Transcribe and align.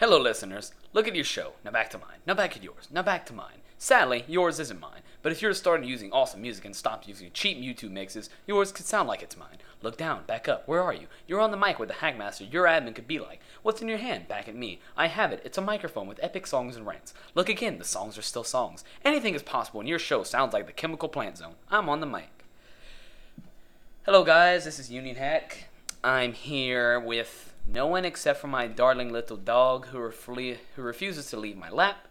Hello, 0.00 0.16
listeners. 0.16 0.70
Look 0.92 1.08
at 1.08 1.16
your 1.16 1.24
show. 1.24 1.54
Now 1.64 1.72
back 1.72 1.90
to 1.90 1.98
mine. 1.98 2.18
Now 2.24 2.34
back 2.34 2.56
at 2.56 2.62
yours. 2.62 2.86
Now 2.88 3.02
back 3.02 3.26
to 3.26 3.32
mine. 3.32 3.62
Sadly, 3.78 4.24
yours 4.28 4.60
isn't 4.60 4.78
mine. 4.78 5.00
But 5.22 5.32
if 5.32 5.42
you're 5.42 5.52
started 5.54 5.88
using 5.88 6.12
awesome 6.12 6.40
music 6.40 6.64
and 6.64 6.76
stopped 6.76 7.08
using 7.08 7.32
cheap 7.32 7.58
YouTube 7.58 7.90
mixes, 7.90 8.30
yours 8.46 8.70
could 8.70 8.86
sound 8.86 9.08
like 9.08 9.24
it's 9.24 9.36
mine. 9.36 9.58
Look 9.82 9.96
down, 9.96 10.22
back 10.28 10.46
up. 10.46 10.68
Where 10.68 10.84
are 10.84 10.92
you? 10.92 11.08
You're 11.26 11.40
on 11.40 11.50
the 11.50 11.56
mic 11.56 11.80
with 11.80 11.88
the 11.88 11.96
Hackmaster 11.96 12.46
your 12.52 12.64
admin 12.66 12.94
could 12.94 13.08
be 13.08 13.18
like. 13.18 13.40
What's 13.64 13.82
in 13.82 13.88
your 13.88 13.98
hand? 13.98 14.28
Back 14.28 14.46
at 14.46 14.54
me. 14.54 14.78
I 14.96 15.08
have 15.08 15.32
it. 15.32 15.42
It's 15.44 15.58
a 15.58 15.62
microphone 15.62 16.06
with 16.06 16.22
epic 16.22 16.46
songs 16.46 16.76
and 16.76 16.86
rants. 16.86 17.12
Look 17.34 17.48
again, 17.48 17.78
the 17.78 17.84
songs 17.84 18.16
are 18.16 18.22
still 18.22 18.44
songs. 18.44 18.84
Anything 19.04 19.34
is 19.34 19.42
possible, 19.42 19.80
and 19.80 19.88
your 19.88 19.98
show 19.98 20.22
sounds 20.22 20.52
like 20.52 20.66
the 20.66 20.72
Chemical 20.72 21.08
Plant 21.08 21.38
Zone. 21.38 21.54
I'm 21.72 21.88
on 21.88 21.98
the 21.98 22.06
mic. 22.06 22.44
Hello, 24.04 24.22
guys. 24.22 24.64
This 24.64 24.78
is 24.78 24.92
Union 24.92 25.16
Hack. 25.16 25.64
I'm 26.04 26.34
here 26.34 27.00
with 27.00 27.52
no 27.70 27.86
one 27.86 28.04
except 28.04 28.40
for 28.40 28.46
my 28.46 28.66
darling 28.66 29.12
little 29.12 29.36
dog 29.36 29.86
who, 29.86 29.98
refle- 29.98 30.58
who 30.74 30.82
refuses 30.82 31.28
to 31.30 31.36
leave 31.36 31.56
my 31.56 31.68
lap. 31.68 32.08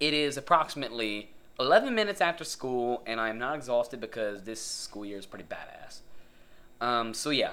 It 0.00 0.12
is 0.12 0.36
approximately 0.36 1.30
11 1.60 1.94
minutes 1.94 2.20
after 2.20 2.44
school, 2.44 3.02
and 3.06 3.20
I'm 3.20 3.38
not 3.38 3.56
exhausted 3.56 4.00
because 4.00 4.42
this 4.42 4.60
school 4.60 5.04
year 5.04 5.18
is 5.18 5.26
pretty 5.26 5.44
badass. 5.44 6.00
Um, 6.80 7.14
so, 7.14 7.30
yeah, 7.30 7.52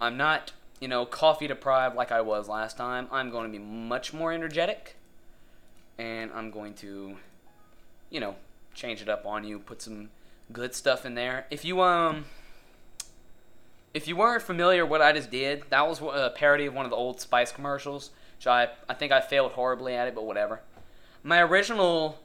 I'm 0.00 0.16
not, 0.16 0.52
you 0.80 0.88
know, 0.88 1.06
coffee 1.06 1.46
deprived 1.46 1.96
like 1.96 2.12
I 2.12 2.20
was 2.20 2.48
last 2.48 2.76
time. 2.76 3.08
I'm 3.10 3.30
going 3.30 3.50
to 3.50 3.58
be 3.58 3.64
much 3.64 4.12
more 4.12 4.32
energetic, 4.32 4.96
and 5.98 6.30
I'm 6.32 6.50
going 6.50 6.74
to, 6.74 7.16
you 8.10 8.20
know, 8.20 8.36
change 8.74 9.00
it 9.00 9.08
up 9.08 9.26
on 9.26 9.44
you, 9.44 9.58
put 9.58 9.80
some 9.82 10.10
good 10.52 10.74
stuff 10.74 11.06
in 11.06 11.14
there. 11.14 11.46
If 11.50 11.64
you, 11.64 11.80
um, 11.82 12.26
if 13.96 14.06
you 14.06 14.14
weren't 14.14 14.42
familiar 14.42 14.84
what 14.84 15.00
I 15.00 15.12
just 15.12 15.30
did, 15.30 15.64
that 15.70 15.88
was 15.88 16.02
a 16.02 16.30
parody 16.36 16.66
of 16.66 16.74
one 16.74 16.84
of 16.84 16.90
the 16.90 16.96
old 16.96 17.18
Spice 17.18 17.50
commercials. 17.50 18.10
Which 18.36 18.46
I 18.46 18.68
I 18.86 18.92
think 18.92 19.10
I 19.10 19.22
failed 19.22 19.52
horribly 19.52 19.94
at 19.94 20.06
it, 20.06 20.14
but 20.14 20.26
whatever. 20.26 20.60
My 21.22 21.40
original 21.40 22.18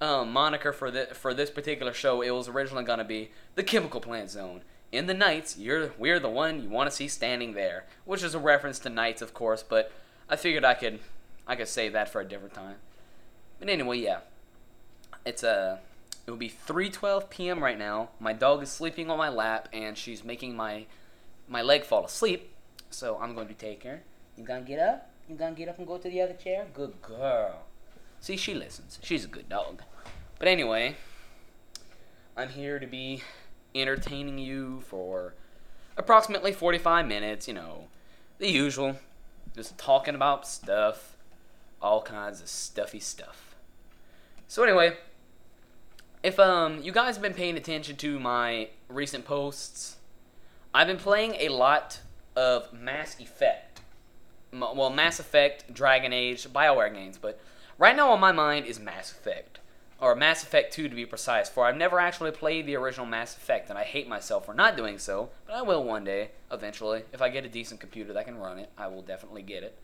um, 0.00 0.32
moniker 0.32 0.72
for 0.72 0.90
the 0.90 1.06
for 1.14 1.32
this 1.32 1.50
particular 1.50 1.92
show 1.92 2.20
it 2.20 2.30
was 2.30 2.48
originally 2.48 2.82
gonna 2.82 3.04
be 3.04 3.30
the 3.54 3.62
Chemical 3.62 4.00
Plant 4.00 4.30
Zone. 4.30 4.62
In 4.90 5.06
the 5.06 5.14
nights, 5.14 5.56
you're 5.56 5.92
we're 5.98 6.18
the 6.18 6.28
one 6.28 6.60
you 6.60 6.68
want 6.68 6.90
to 6.90 6.96
see 6.96 7.06
standing 7.06 7.52
there, 7.54 7.86
which 8.04 8.24
is 8.24 8.34
a 8.34 8.40
reference 8.40 8.80
to 8.80 8.88
nights, 8.88 9.22
of 9.22 9.32
course. 9.32 9.62
But 9.62 9.92
I 10.28 10.34
figured 10.34 10.64
I 10.64 10.74
could 10.74 10.98
I 11.46 11.54
could 11.54 11.68
save 11.68 11.92
that 11.92 12.08
for 12.08 12.20
a 12.20 12.24
different 12.24 12.54
time. 12.54 12.76
But 13.60 13.68
anyway, 13.68 13.98
yeah, 13.98 14.18
it's 15.24 15.44
a 15.44 15.50
uh, 15.50 15.76
it 16.26 16.30
will 16.30 16.38
be 16.38 16.50
3:12 16.50 17.30
p.m. 17.30 17.62
right 17.62 17.78
now. 17.78 18.08
My 18.18 18.32
dog 18.32 18.64
is 18.64 18.72
sleeping 18.72 19.10
on 19.10 19.18
my 19.18 19.28
lap, 19.28 19.68
and 19.72 19.96
she's 19.96 20.24
making 20.24 20.56
my 20.56 20.86
my 21.48 21.62
leg 21.62 21.84
fall 21.84 22.04
asleep. 22.04 22.54
So 22.90 23.18
I'm 23.20 23.34
going 23.34 23.48
to 23.48 23.54
take 23.54 23.82
her. 23.84 24.02
You 24.36 24.44
gonna 24.44 24.62
get 24.62 24.78
up? 24.78 25.10
You 25.28 25.36
gonna 25.36 25.54
get 25.54 25.68
up 25.68 25.78
and 25.78 25.86
go 25.86 25.98
to 25.98 26.08
the 26.08 26.20
other 26.20 26.34
chair? 26.34 26.66
Good 26.72 27.00
girl. 27.02 27.64
See, 28.20 28.36
she 28.36 28.54
listens. 28.54 28.98
She's 29.02 29.24
a 29.24 29.28
good 29.28 29.48
dog. 29.48 29.82
But 30.38 30.48
anyway, 30.48 30.96
I'm 32.36 32.48
here 32.48 32.78
to 32.78 32.86
be 32.86 33.22
entertaining 33.74 34.38
you 34.38 34.80
for 34.86 35.34
approximately 35.96 36.52
45 36.52 37.06
minutes, 37.06 37.46
you 37.46 37.54
know, 37.54 37.86
the 38.38 38.50
usual. 38.50 38.96
Just 39.54 39.78
talking 39.78 40.14
about 40.14 40.46
stuff, 40.46 41.16
all 41.80 42.02
kinds 42.02 42.40
of 42.40 42.48
stuffy 42.48 42.98
stuff. 42.98 43.54
So 44.48 44.62
anyway, 44.64 44.96
if 46.22 46.38
um 46.40 46.82
you 46.82 46.92
guys 46.92 47.16
have 47.16 47.22
been 47.22 47.34
paying 47.34 47.56
attention 47.56 47.96
to 47.96 48.18
my 48.18 48.70
recent 48.88 49.24
posts, 49.24 49.96
I've 50.76 50.88
been 50.88 50.96
playing 50.96 51.36
a 51.38 51.50
lot 51.50 52.00
of 52.34 52.72
Mass 52.72 53.20
Effect. 53.20 53.80
Well, 54.52 54.90
Mass 54.90 55.20
Effect, 55.20 55.72
Dragon 55.72 56.12
Age, 56.12 56.48
BioWare 56.48 56.92
games, 56.92 57.16
but 57.16 57.38
right 57.78 57.94
now 57.94 58.10
on 58.10 58.18
my 58.18 58.32
mind 58.32 58.66
is 58.66 58.80
Mass 58.80 59.12
Effect. 59.12 59.60
Or 60.00 60.16
Mass 60.16 60.42
Effect 60.42 60.72
2 60.72 60.88
to 60.88 60.94
be 60.96 61.06
precise, 61.06 61.48
for 61.48 61.64
I've 61.64 61.76
never 61.76 62.00
actually 62.00 62.32
played 62.32 62.66
the 62.66 62.74
original 62.74 63.06
Mass 63.06 63.36
Effect, 63.36 63.70
and 63.70 63.78
I 63.78 63.84
hate 63.84 64.08
myself 64.08 64.46
for 64.46 64.52
not 64.52 64.76
doing 64.76 64.98
so, 64.98 65.30
but 65.46 65.54
I 65.54 65.62
will 65.62 65.84
one 65.84 66.02
day, 66.02 66.32
eventually. 66.50 67.04
If 67.12 67.22
I 67.22 67.28
get 67.28 67.44
a 67.44 67.48
decent 67.48 67.78
computer 67.78 68.12
that 68.12 68.24
can 68.24 68.38
run 68.38 68.58
it, 68.58 68.70
I 68.76 68.88
will 68.88 69.02
definitely 69.02 69.42
get 69.42 69.62
it. 69.62 69.78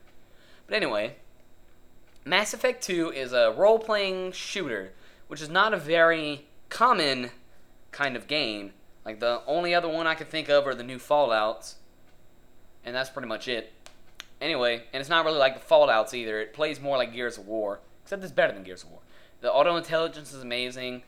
But 0.67 0.75
anyway, 0.75 1.15
Mass 2.25 2.53
Effect 2.53 2.83
2 2.83 3.13
is 3.13 3.33
a 3.33 3.55
role 3.57 3.79
playing 3.79 4.33
shooter, 4.33 4.91
which 5.29 5.41
is 5.41 5.49
not 5.49 5.73
a 5.73 5.79
very 5.79 6.47
common 6.69 7.31
kind 7.93 8.17
of 8.17 8.27
game 8.27 8.73
like 9.05 9.21
the 9.21 9.43
only 9.47 9.75
other 9.75 9.89
one 9.89 10.07
I 10.07 10.15
can 10.15 10.27
think 10.27 10.49
of 10.49 10.67
are 10.67 10.75
the 10.75 10.83
new 10.83 10.99
Fallout's, 10.99 11.77
and 12.85 12.95
that's 12.95 13.11
pretty 13.11 13.29
much 13.29 13.49
it. 13.49 13.73
Anyway, 14.41 14.85
and 14.93 15.01
it's 15.01 15.11
not 15.11 15.25
really 15.25 15.39
like 15.39 15.55
the 15.55 15.61
Fallout's 15.61 16.15
either. 16.15 16.41
It 16.41 16.53
plays 16.55 16.81
more 16.81 16.97
like 16.97 17.13
Gears 17.13 17.39
of 17.39 17.47
War, 17.47 17.81
except 18.03 18.23
it's 18.23 18.33
better 18.33 18.53
than 18.53 18.63
Gears 18.63 18.83
of 18.83 18.91
War. 18.91 19.01
The 19.41 19.53
auto 19.53 19.77
intelligence 19.77 20.33
is 20.33 20.43
amazing. 20.43 21.03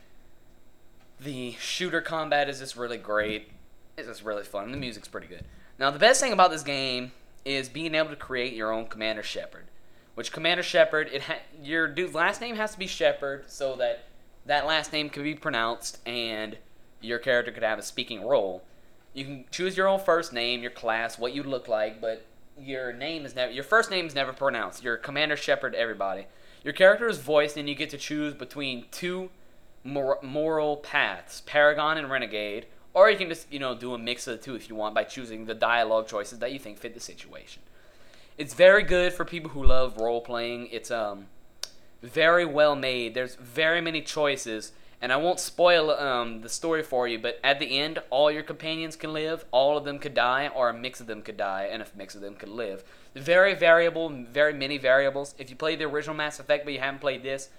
The 1.19 1.51
shooter 1.59 2.01
combat 2.01 2.49
is 2.49 2.59
just 2.59 2.75
really 2.75 2.97
great. 2.97 3.49
It's 3.97 4.07
just 4.07 4.23
really 4.23 4.43
fun. 4.43 4.71
The 4.71 4.77
music's 4.77 5.07
pretty 5.07 5.27
good. 5.27 5.45
Now, 5.79 5.91
the 5.91 5.99
best 5.99 6.19
thing 6.19 6.33
about 6.33 6.51
this 6.51 6.63
game 6.63 7.11
is 7.45 7.69
being 7.69 7.95
able 7.95 8.09
to 8.09 8.15
create 8.15 8.53
your 8.53 8.71
own 8.71 8.87
Commander 8.87 9.23
Shepard. 9.23 9.65
Which 10.15 10.31
Commander 10.31 10.63
Shepard, 10.63 11.09
it 11.11 11.23
ha- 11.23 11.39
your 11.61 11.87
dude's 11.87 12.13
last 12.13 12.41
name 12.41 12.55
has 12.55 12.73
to 12.73 12.79
be 12.79 12.87
Shepard 12.87 13.45
so 13.47 13.75
that 13.77 14.05
that 14.45 14.65
last 14.65 14.93
name 14.93 15.09
can 15.09 15.23
be 15.23 15.33
pronounced 15.33 15.97
and 16.05 16.57
your 17.03 17.19
character 17.19 17.51
could 17.51 17.63
have 17.63 17.79
a 17.79 17.83
speaking 17.83 18.25
role. 18.25 18.63
You 19.13 19.25
can 19.25 19.45
choose 19.51 19.77
your 19.77 19.87
own 19.87 19.99
first 19.99 20.33
name, 20.33 20.61
your 20.61 20.71
class, 20.71 21.19
what 21.19 21.33
you 21.33 21.43
look 21.43 21.67
like, 21.67 22.01
but 22.01 22.25
your 22.59 22.93
name 22.93 23.25
is 23.25 23.35
never 23.35 23.51
your 23.51 23.63
first 23.63 23.89
name 23.89 24.05
is 24.05 24.15
never 24.15 24.33
pronounced. 24.33 24.83
Your 24.83 24.97
Commander 24.97 25.37
Shepard, 25.37 25.75
everybody. 25.75 26.25
Your 26.63 26.73
character 26.73 27.07
is 27.07 27.17
voiced, 27.17 27.57
and 27.57 27.67
you 27.67 27.75
get 27.75 27.89
to 27.89 27.97
choose 27.97 28.33
between 28.33 28.85
two 28.91 29.29
mor- 29.83 30.19
moral 30.21 30.77
paths: 30.77 31.41
Paragon 31.45 31.97
and 31.97 32.09
Renegade. 32.09 32.67
Or 32.95 33.09
you 33.09 33.17
can 33.17 33.29
just 33.29 33.51
you 33.51 33.59
know 33.59 33.75
do 33.75 33.93
a 33.93 33.97
mix 33.97 34.27
of 34.27 34.37
the 34.37 34.43
two 34.43 34.55
if 34.55 34.69
you 34.69 34.75
want 34.75 34.93
by 34.93 35.03
choosing 35.03 35.45
the 35.45 35.55
dialogue 35.55 36.07
choices 36.07 36.39
that 36.39 36.51
you 36.51 36.59
think 36.59 36.77
fit 36.77 36.93
the 36.93 36.99
situation. 36.99 37.61
It's 38.37 38.53
very 38.53 38.83
good 38.83 39.13
for 39.13 39.25
people 39.25 39.51
who 39.51 39.63
love 39.63 39.97
role 39.97 40.21
playing. 40.21 40.69
It's 40.71 40.91
um 40.91 41.27
very 42.01 42.45
well 42.45 42.75
made. 42.75 43.13
There's 43.13 43.35
very 43.35 43.81
many 43.81 44.01
choices 44.01 44.73
and 45.03 45.11
I 45.11 45.17
won't 45.17 45.41
spoil 45.41 45.91
um, 45.91 46.39
the 46.39 46.47
story 46.47 46.81
for 46.81 47.09
you, 47.09 47.19
but 47.19 47.37
at 47.43 47.59
the 47.59 47.77
end, 47.77 47.99
all 48.09 48.31
your 48.31 48.41
companions 48.41 48.95
can 48.95 49.11
live, 49.11 49.43
all 49.51 49.77
of 49.77 49.83
them 49.83 49.99
could 49.99 50.13
die, 50.13 50.47
or 50.47 50.69
a 50.69 50.73
mix 50.73 51.01
of 51.01 51.07
them 51.07 51.21
could 51.21 51.35
die, 51.35 51.67
and 51.69 51.81
a 51.81 51.87
mix 51.93 52.15
of 52.15 52.21
them 52.21 52.35
could 52.35 52.47
live. 52.47 52.85
Very 53.13 53.53
variable, 53.53 54.07
very 54.09 54.53
many 54.53 54.77
variables. 54.77 55.35
If 55.37 55.49
you 55.49 55.57
play 55.57 55.75
the 55.75 55.83
original 55.83 56.15
Mass 56.15 56.39
Effect, 56.39 56.63
but 56.63 56.73
you 56.73 56.79
haven't 56.79 57.01
played 57.01 57.21
this, 57.21 57.49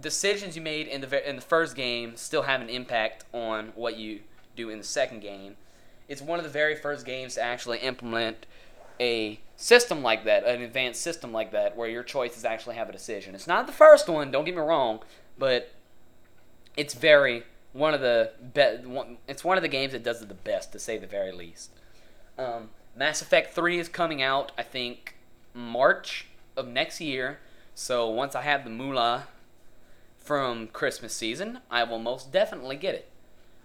decisions 0.00 0.56
you 0.56 0.62
made 0.62 0.88
in 0.88 1.02
the 1.02 1.28
in 1.28 1.36
the 1.36 1.42
first 1.42 1.76
game 1.76 2.16
still 2.16 2.42
have 2.42 2.62
an 2.62 2.70
impact 2.70 3.26
on 3.34 3.72
what 3.74 3.98
you 3.98 4.20
do 4.56 4.70
in 4.70 4.78
the 4.78 4.84
second 4.84 5.20
game. 5.20 5.56
It's 6.08 6.22
one 6.22 6.38
of 6.38 6.44
the 6.46 6.50
very 6.50 6.74
first 6.74 7.04
games 7.04 7.34
to 7.34 7.42
actually 7.42 7.80
implement 7.80 8.46
a 8.98 9.40
system 9.56 10.02
like 10.02 10.24
that, 10.24 10.46
an 10.46 10.62
advanced 10.62 11.02
system 11.02 11.32
like 11.32 11.52
that, 11.52 11.76
where 11.76 11.88
your 11.90 12.02
choices 12.02 12.46
actually 12.46 12.76
have 12.76 12.88
a 12.88 12.92
decision. 12.92 13.34
It's 13.34 13.46
not 13.46 13.66
the 13.66 13.74
first 13.74 14.08
one, 14.08 14.30
don't 14.30 14.46
get 14.46 14.54
me 14.54 14.62
wrong, 14.62 15.00
but 15.38 15.74
it's 16.80 16.94
very 16.94 17.42
one 17.74 17.92
of 17.92 18.00
the 18.00 18.32
be- 18.54 18.88
one, 18.88 19.18
it's 19.28 19.44
one 19.44 19.58
of 19.58 19.62
the 19.62 19.68
games 19.68 19.92
that 19.92 20.02
does 20.02 20.22
it 20.22 20.28
the 20.28 20.34
best 20.34 20.72
to 20.72 20.78
say 20.78 20.96
the 20.96 21.06
very 21.06 21.30
least. 21.30 21.70
Um, 22.38 22.70
Mass 22.96 23.20
Effect 23.20 23.52
3 23.54 23.78
is 23.78 23.88
coming 23.88 24.22
out, 24.22 24.50
I 24.56 24.62
think, 24.62 25.14
March 25.52 26.26
of 26.56 26.66
next 26.66 26.98
year. 26.98 27.38
So 27.74 28.08
once 28.08 28.34
I 28.34 28.42
have 28.42 28.64
the 28.64 28.70
moolah 28.70 29.28
from 30.16 30.68
Christmas 30.68 31.12
season, 31.12 31.58
I 31.70 31.84
will 31.84 31.98
most 31.98 32.32
definitely 32.32 32.76
get 32.76 32.94
it. 32.94 33.08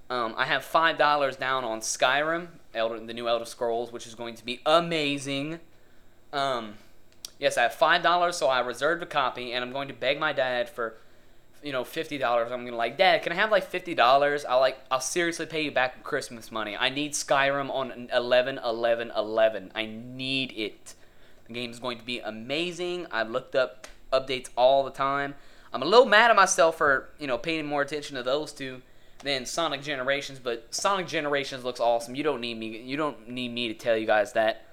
Um, 0.10 0.36
I 0.38 0.46
have 0.46 0.64
five 0.66 0.98
dollars 0.98 1.38
down 1.38 1.64
on 1.64 1.80
Skyrim, 1.80 2.48
Elder, 2.74 3.00
the 3.00 3.14
new 3.14 3.30
Elder 3.30 3.46
Scrolls, 3.46 3.94
which 3.94 4.06
is 4.06 4.14
going 4.14 4.36
to 4.36 4.46
be 4.46 4.60
amazing. 4.66 5.62
Um, 6.34 6.76
yes, 7.40 7.58
I 7.58 7.64
have 7.64 7.74
five 7.74 8.04
dollars, 8.04 8.36
so 8.36 8.48
I 8.48 8.60
reserved 8.60 9.02
a 9.02 9.08
copy, 9.08 9.54
and 9.54 9.64
I'm 9.64 9.72
going 9.72 9.88
to 9.88 9.96
beg 9.96 10.20
my 10.20 10.32
dad 10.34 10.70
for 10.70 10.98
you 11.66 11.72
know 11.72 11.84
fifty 11.84 12.20
dollars, 12.20 12.52
I'm 12.52 12.64
gonna 12.64 12.78
like, 12.78 12.96
Dad, 12.96 13.24
can 13.24 13.32
I 13.32 13.36
have 13.36 13.50
like 13.50 13.66
fifty 13.66 13.96
dollars? 13.96 14.46
I'll 14.46 14.60
like, 14.60 14.78
I'll 14.92 15.02
seriously 15.02 15.48
pay 15.48 15.64
you 15.64 15.72
back 15.72 16.04
Christmas 16.04 16.52
money. 16.52 16.78
I 16.78 16.90
need 16.90 17.14
Skyrim 17.14 17.72
on 17.72 18.08
11, 18.14 18.60
11, 18.64 19.12
11. 19.16 19.72
I 19.74 19.86
need 19.88 20.54
it. 20.56 20.94
The 21.48 21.54
game 21.54 21.72
is 21.72 21.80
going 21.80 21.98
to 21.98 22.06
be 22.06 22.20
amazing. 22.20 23.08
I've 23.12 23.32
looked 23.32 23.56
up 23.56 23.88
updates 24.14 24.50
all 24.56 24.84
the 24.84 24.92
time. 24.92 25.34
I'm 25.74 25.82
a 25.82 25.86
little 25.86 26.06
mad 26.06 26.30
at 26.30 26.36
myself 26.36 26.78
for 26.78 27.10
you 27.18 27.26
know 27.26 27.40
paying 27.40 27.66
more 27.66 27.82
attention 27.82 28.16
to 28.16 28.22
those 28.22 28.54
two 28.54 28.84
than 29.24 29.48
Sonic 29.48 29.82
Generations, 29.82 30.38
but 30.38 30.68
Sonic 30.70 31.08
Generations 31.08 31.64
looks 31.64 31.80
awesome. 31.80 32.14
You 32.14 32.24
don't 32.24 32.42
need 32.42 32.60
me. 32.60 32.78
You 32.78 32.96
don't 32.96 33.28
need 33.28 33.52
me 33.52 33.70
to 33.70 33.74
tell 33.74 33.98
you 33.98 34.06
guys 34.06 34.34
that. 34.34 34.66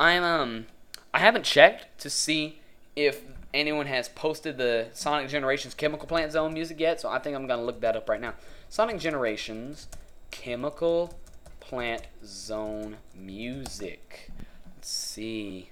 I'm 0.00 0.24
um, 0.24 0.66
I 1.14 1.20
haven't 1.20 1.44
checked 1.44 2.00
to 2.00 2.10
see 2.10 2.58
if 2.96 3.22
anyone 3.54 3.86
has 3.86 4.08
posted 4.08 4.56
the 4.58 4.88
Sonic 4.92 5.28
Generations 5.28 5.74
Chemical 5.74 6.06
Plant 6.06 6.32
Zone 6.32 6.52
music 6.52 6.80
yet, 6.80 7.00
so 7.00 7.08
I 7.08 7.18
think 7.18 7.36
I'm 7.36 7.46
gonna 7.46 7.64
look 7.64 7.80
that 7.80 7.96
up 7.96 8.08
right 8.08 8.20
now. 8.20 8.34
Sonic 8.68 8.98
Generations 8.98 9.88
Chemical 10.30 11.14
Plant 11.60 12.02
Zone 12.24 12.96
music. 13.14 14.30
Let's 14.76 14.88
see. 14.88 15.70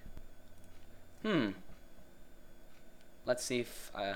Hmm. 1.22 1.50
Let's 3.26 3.44
see 3.44 3.60
if 3.60 3.90
uh, 3.94 4.14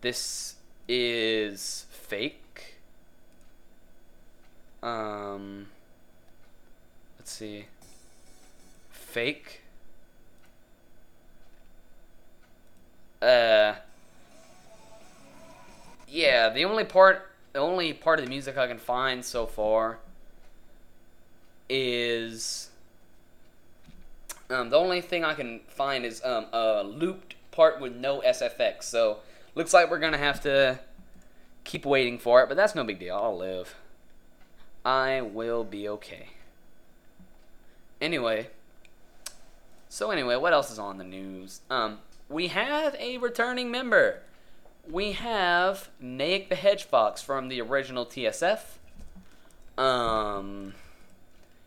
this 0.00 0.56
is 0.88 1.86
fake. 1.90 2.76
Um. 4.82 5.66
Let's 7.18 7.32
see. 7.32 7.66
Fake. 8.90 9.59
Uh. 13.22 13.74
Yeah, 16.08 16.48
the 16.48 16.64
only 16.64 16.84
part, 16.84 17.30
the 17.52 17.60
only 17.60 17.92
part 17.92 18.18
of 18.18 18.24
the 18.24 18.28
music 18.28 18.58
I 18.58 18.66
can 18.66 18.78
find 18.78 19.24
so 19.24 19.46
far 19.46 19.98
is 21.68 22.70
um, 24.50 24.70
the 24.70 24.76
only 24.76 25.00
thing 25.00 25.24
I 25.24 25.34
can 25.34 25.60
find 25.68 26.04
is 26.04 26.22
um, 26.24 26.46
a 26.52 26.82
looped 26.82 27.36
part 27.52 27.80
with 27.80 27.94
no 27.94 28.20
SFX. 28.20 28.84
So 28.84 29.18
looks 29.54 29.72
like 29.72 29.90
we're 29.90 30.00
gonna 30.00 30.18
have 30.18 30.40
to 30.42 30.80
keep 31.62 31.86
waiting 31.86 32.18
for 32.18 32.42
it, 32.42 32.48
but 32.48 32.56
that's 32.56 32.74
no 32.74 32.82
big 32.82 32.98
deal. 32.98 33.14
I'll 33.14 33.36
live. 33.36 33.76
I 34.84 35.20
will 35.20 35.62
be 35.62 35.88
okay. 35.88 36.30
Anyway, 38.00 38.48
so 39.88 40.10
anyway, 40.10 40.36
what 40.36 40.52
else 40.52 40.70
is 40.70 40.78
on 40.78 40.98
the 40.98 41.04
news? 41.04 41.60
Um, 41.70 41.98
we 42.30 42.46
have 42.46 42.94
a 42.94 43.18
returning 43.18 43.70
member. 43.70 44.20
We 44.88 45.12
have 45.12 45.90
Naik 46.00 46.48
the 46.48 46.54
Hedge 46.54 46.84
Fox 46.84 47.20
from 47.20 47.48
the 47.48 47.60
original 47.60 48.06
TSF. 48.06 48.60
Um, 49.76 50.74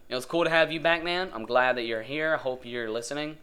it 0.07 0.15
was 0.15 0.25
cool 0.25 0.45
to 0.45 0.49
have 0.49 0.71
you 0.71 0.79
back, 0.79 1.03
man. 1.03 1.29
I'm 1.33 1.45
glad 1.45 1.75
that 1.75 1.83
you're 1.83 2.01
here. 2.01 2.33
I 2.33 2.37
hope 2.37 2.65
you're 2.65 2.89
listening. 2.89 3.37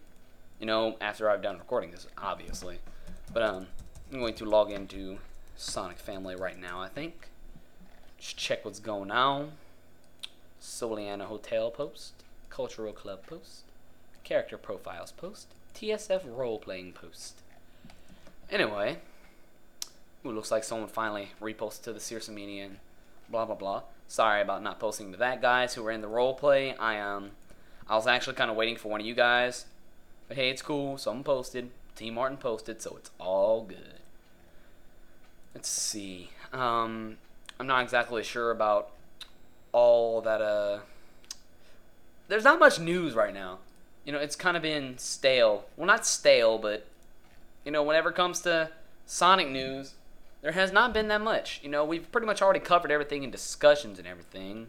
You 0.59 0.67
know, 0.67 0.97
after 1.01 1.31
I've 1.31 1.43
done 1.43 1.59
recording 1.59 1.91
this, 1.91 2.07
obviously. 2.17 2.79
But 3.33 3.43
um, 3.43 3.67
I'm 4.13 4.19
going 4.19 4.35
to 4.35 4.45
log 4.47 4.73
into 4.73 5.19
Sonic 5.57 5.99
Family 5.99 6.37
right 6.37 6.59
now. 6.59 6.81
I 6.81 6.89
think. 6.89 7.29
Just 8.19 8.39
check 8.39 8.65
what's 8.65 8.81
going 8.81 9.11
on. 9.11 9.53
Soleanna 10.61 11.25
Hotel 11.25 11.71
post, 11.71 12.13
Cultural 12.51 12.93
Club 12.93 13.27
post, 13.27 13.65
Character 14.25 14.59
Profiles 14.59 15.13
post, 15.13 15.49
TSF 15.75 16.23
Role 16.25 16.59
Playing 16.59 16.93
post. 16.93 17.41
Anyway, 18.51 18.99
ooh, 20.27 20.33
looks 20.33 20.51
like 20.51 20.65
someone 20.65 20.89
finally 20.89 21.31
reposted 21.41 21.83
to 21.83 21.93
the 21.93 22.01
Searson 22.01 22.35
blah 23.31 23.45
blah 23.45 23.55
blah. 23.55 23.83
Sorry 24.09 24.43
about 24.43 24.63
not 24.63 24.81
posting 24.81 25.13
to 25.13 25.19
that 25.19 25.41
guys 25.41 25.75
who 25.75 25.83
were 25.83 25.93
in 25.93 26.01
the 26.01 26.09
role 26.09 26.35
play. 26.35 26.75
I 26.77 26.99
um 26.99 27.31
I 27.89 27.95
was 27.95 28.07
actually 28.07 28.35
kind 28.35 28.51
of 28.51 28.57
waiting 28.57 28.77
for 28.77 28.89
one 28.89 29.01
of 29.01 29.07
you 29.07 29.15
guys. 29.15 29.67
But 30.29 30.37
hey, 30.37 30.51
it's 30.51 30.63
cool. 30.63 30.99
Someone 30.99 31.25
posted. 31.25 31.71
T 31.95 32.11
Martin 32.11 32.37
posted, 32.37 32.83
so 32.83 32.97
it's 32.97 33.11
all 33.19 33.63
good. 33.63 34.01
Let's 35.55 35.69
see. 35.69 36.31
Um 36.53 37.19
I'm 37.59 37.67
not 37.67 37.83
exactly 37.83 38.23
sure 38.23 38.51
about 38.51 38.91
all 39.73 40.21
that 40.23 40.43
uh 40.43 40.81
there's 42.29 42.45
not 42.45 42.59
much 42.59 42.81
news 42.81 43.15
right 43.15 43.35
now. 43.35 43.59
You 44.05 44.12
know, 44.12 44.19
it's 44.19 44.37
kind 44.37 44.56
of 44.56 44.62
been 44.62 44.99
stale. 44.99 45.67
Well, 45.76 45.87
not 45.87 46.06
stale, 46.06 46.58
but 46.58 46.87
you 47.64 47.73
know, 47.73 47.82
whenever 47.82 48.11
it 48.11 48.17
comes 48.17 48.41
to 48.43 48.70
Sonic 49.06 49.49
news, 49.49 49.94
there 50.43 50.52
has 50.52 50.73
not 50.73 50.94
been 50.94 51.08
that 51.08 51.20
much. 51.20 51.61
You 51.62 51.69
know, 51.69 51.85
we've 51.85 52.11
pretty 52.11 52.26
much 52.26 52.41
already 52.41 52.61
covered 52.61 52.91
everything 52.91 53.23
in 53.23 53.31
discussions 53.31 53.99
and 53.99 54.08
everything. 54.08 54.69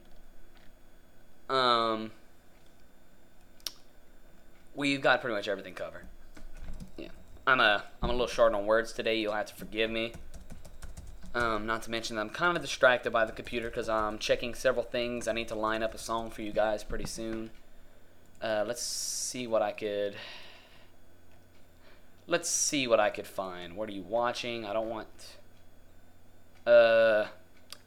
Um, 1.50 2.12
we've 4.76 5.02
got 5.02 5.22
pretty 5.22 5.36
much 5.36 5.48
everything 5.48 5.74
covered. 5.74 6.06
Yeah, 6.98 7.10
I'm 7.48 7.60
a 7.60 7.84
I'm 8.02 8.10
a 8.10 8.14
little 8.14 8.28
short 8.28 8.54
on 8.54 8.66
words 8.66 8.94
today. 8.94 9.20
You'll 9.20 9.34
have 9.34 9.48
to 9.48 9.56
forgive 9.56 9.90
me. 9.90 10.14
Um, 11.34 11.66
not 11.66 11.84
to 11.84 11.92
mention 11.92 12.18
I'm 12.18 12.30
kind 12.30 12.58
of 12.58 12.62
distracted 12.64 13.12
by 13.12 13.24
the 13.24 13.32
computer 13.32 13.70
because 13.70 13.88
I'm 13.88 14.18
checking 14.18 14.54
several 14.54 14.84
things. 14.84 15.28
I 15.28 15.34
need 15.34 15.48
to 15.48 15.56
line 15.56 15.82
up 15.82 15.94
a 15.94 15.98
song 15.98 16.30
for 16.30 16.42
you 16.42 16.52
guys 16.52 16.84
pretty 16.84 17.06
soon. 17.06 17.52
Uh, 18.42 18.64
let's 18.66 18.82
see 18.82 19.46
what 19.46 19.62
I 19.62 19.72
could. 19.72 20.16
Let's 22.26 22.50
see 22.50 22.88
what 22.88 23.00
I 23.00 23.10
could 23.10 23.28
find. 23.28 23.76
What 23.76 23.88
are 23.90 23.92
you 23.92 24.02
watching? 24.02 24.66
I 24.66 24.74
don't 24.74 24.90
want. 24.90 25.08
Uh, 26.66 27.26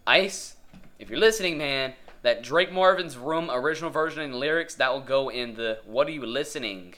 Ice. 0.07 0.57
If 0.99 1.11
you're 1.11 1.19
listening, 1.19 1.59
man, 1.59 1.95
that 2.23 2.43
Drake 2.43 2.73
Marvin's 2.73 3.17
Room 3.17 3.51
original 3.51 3.91
version 3.91 4.23
and 4.23 4.35
lyrics 4.35 4.75
that 4.77 4.93
will 4.93 5.01
go 5.01 5.29
in 5.29 5.55
the 5.55 5.79
"What 5.85 6.07
are 6.07 6.13
you 6.13 6.25
listening?" 6.25 6.95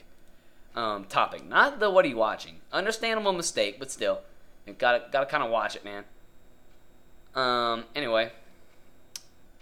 um, 0.75 1.05
topic, 1.05 1.47
not 1.47 1.79
the 1.79 1.89
"What 1.89 2.05
are 2.05 2.09
you 2.09 2.17
watching?" 2.17 2.57
Understandable 2.71 3.33
mistake, 3.33 3.79
but 3.79 3.89
still, 3.89 4.21
you 4.65 4.73
gotta 4.73 5.05
gotta 5.11 5.25
kind 5.25 5.43
of 5.43 5.49
watch 5.49 5.75
it, 5.75 5.83
man. 5.83 6.03
Um. 7.33 7.85
Anyway, 7.95 8.31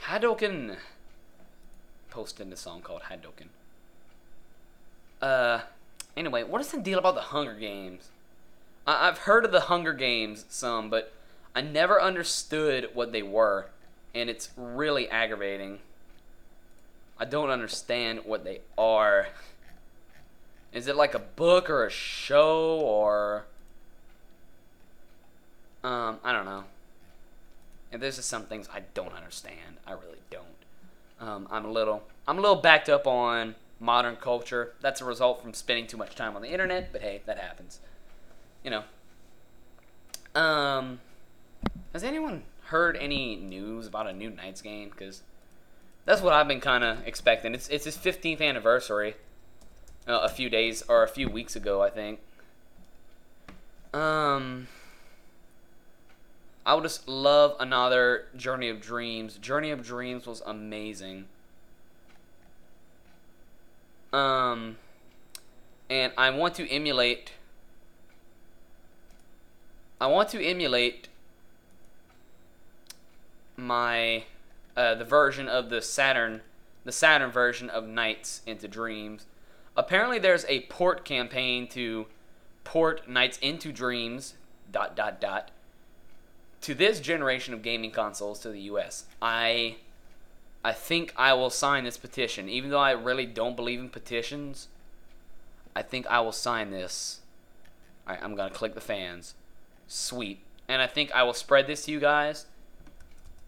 Hadouken 0.04 0.78
posted 2.10 2.52
a 2.52 2.58
song 2.58 2.82
called 2.82 3.04
Hadoken. 3.04 3.48
Uh. 5.22 5.62
Anyway, 6.18 6.44
what 6.44 6.62
is 6.62 6.72
the 6.72 6.80
deal 6.80 6.98
about 6.98 7.16
the 7.16 7.22
Hunger 7.22 7.54
Games? 7.54 8.10
I- 8.88 9.08
I've 9.08 9.20
heard 9.20 9.44
of 9.44 9.52
the 9.52 9.62
Hunger 9.62 9.94
Games 9.94 10.46
some, 10.48 10.90
but 10.90 11.12
I 11.54 11.62
never 11.62 12.02
understood 12.02 12.90
what 12.94 13.12
they 13.12 13.22
were, 13.22 13.68
and 14.14 14.30
it's 14.30 14.50
really 14.56 15.10
aggravating. 15.10 15.80
I 17.20 17.26
don't 17.26 17.50
understand 17.50 18.26
what 18.26 18.44
they 18.44 18.62
are. 18.78 19.28
Is 20.74 20.88
it 20.88 20.96
like 20.96 21.14
a 21.14 21.20
book 21.20 21.70
or 21.70 21.86
a 21.86 21.90
show 21.90 22.80
or 22.80 23.46
um 25.84 26.20
I 26.24 26.34
don't 26.34 26.46
know. 26.46 26.66
And 27.92 28.02
there's 28.02 28.18
just 28.18 28.28
some 28.28 28.44
things 28.44 28.68
I 28.74 28.82
don't 28.94 29.14
understand. 29.14 29.78
I 29.88 29.92
really 29.92 30.20
don't. 30.30 30.44
Um, 31.22 31.48
I'm 31.50 31.64
a 31.64 31.72
little 31.72 32.04
I'm 32.28 32.38
a 32.38 32.42
little 32.42 32.58
backed 32.58 32.90
up 32.90 33.08
on 33.08 33.56
modern 33.80 34.16
culture. 34.16 34.74
That's 34.82 35.02
a 35.02 35.06
result 35.06 35.42
from 35.42 35.54
spending 35.54 35.88
too 35.88 35.98
much 35.98 36.16
time 36.16 36.36
on 36.36 36.42
the 36.42 36.50
internet, 36.50 36.92
but 36.92 37.02
hey, 37.02 37.22
that 37.26 37.38
happens. 37.38 37.80
You 38.64 38.72
know. 38.72 38.84
Um 40.40 41.00
has 41.94 42.04
anyone 42.04 42.44
heard 42.66 42.98
any 42.98 43.36
news 43.36 43.88
about 43.88 44.08
a 44.08 44.14
new 44.14 44.30
Nights 44.30 44.62
game? 44.62 44.90
Because 44.90 45.22
that's 46.06 46.22
what 46.22 46.34
I've 46.34 46.48
been 46.48 46.62
kind 46.62 46.84
of 46.84 47.06
expecting. 47.06 47.54
It's 47.54 47.68
it's 47.70 47.86
his 47.86 47.98
15th 47.98 48.42
anniversary. 48.42 49.16
Uh, 50.08 50.20
a 50.22 50.30
few 50.30 50.52
days 50.52 50.84
or 50.88 51.02
a 51.02 51.08
few 51.08 51.28
weeks 51.28 51.56
ago, 51.56 51.82
I 51.82 51.90
think. 51.90 52.20
Um, 53.92 54.68
I 56.64 56.76
would 56.76 56.84
just 56.84 57.08
love 57.08 57.56
another 57.60 58.26
Journey 58.36 58.70
of 58.70 58.82
Dreams. 58.82 59.38
Journey 59.38 59.72
of 59.72 59.84
Dreams 59.84 60.28
was 60.28 60.42
amazing. 60.46 61.26
Um, 64.14 64.78
and 65.90 66.14
I 66.18 66.30
want 66.30 66.56
to 66.56 66.70
emulate. 66.70 67.34
I 70.00 70.08
want 70.08 70.30
to 70.30 70.44
emulate 70.44 71.08
my 73.58 74.24
uh, 74.76 74.96
the 74.96 75.06
version 75.06 75.48
of 75.48 75.70
the 75.70 75.82
Saturn, 75.82 76.42
the 76.84 76.92
Saturn 76.92 77.32
version 77.32 77.70
of 77.70 77.88
Nights 77.88 78.42
into 78.46 78.68
Dreams. 78.68 79.26
Apparently, 79.78 80.20
there's 80.20 80.46
a 80.46 80.62
port 80.62 81.06
campaign 81.06 81.68
to 81.70 82.08
port 82.64 83.10
Nights 83.10 83.38
into 83.40 83.72
Dreams. 83.72 84.36
Dot 84.72 84.96
dot 84.96 85.22
dot. 85.22 85.52
To 86.62 86.74
this 86.74 87.00
generation 87.00 87.54
of 87.54 87.62
gaming 87.62 87.92
consoles 87.92 88.40
to 88.40 88.50
the 88.50 88.62
U.S. 88.62 89.06
I, 89.22 89.78
I 90.66 90.74
think 90.74 91.14
I 91.16 91.34
will 91.34 91.50
sign 91.50 91.84
this 91.84 91.98
petition, 91.98 92.50
even 92.50 92.70
though 92.70 92.80
I 92.80 92.92
really 92.92 93.26
don't 93.26 93.56
believe 93.56 93.80
in 93.80 93.90
petitions. 93.90 94.68
I 95.76 95.82
think 95.82 96.08
I 96.08 96.20
will 96.22 96.32
sign 96.32 96.72
this. 96.72 97.22
I'm 98.08 98.36
gonna 98.36 98.54
click 98.54 98.76
the 98.76 98.82
fans. 98.82 99.34
Sweet, 99.88 100.40
and 100.68 100.82
I 100.82 100.88
think 100.88 101.12
I 101.12 101.24
will 101.24 101.34
spread 101.34 101.68
this 101.68 101.86
to 101.86 101.92
you 101.92 102.00
guys 102.00 102.46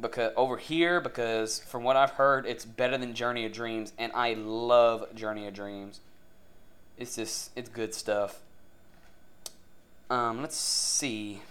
because 0.00 0.32
over 0.36 0.56
here 0.56 1.00
because 1.00 1.60
from 1.60 1.84
what 1.84 1.96
I've 1.96 2.12
heard 2.12 2.46
it's 2.46 2.64
better 2.64 2.96
than 2.96 3.14
Journey 3.14 3.44
of 3.44 3.52
Dreams 3.52 3.92
and 3.98 4.10
I 4.12 4.34
love 4.34 5.14
Journey 5.14 5.46
of 5.46 5.54
Dreams. 5.54 6.00
It's 6.98 7.16
just 7.16 7.50
it's 7.56 7.68
good 7.68 7.94
stuff. 7.94 8.40
Um, 10.08 10.42
let's 10.42 10.56
see. 10.56 11.42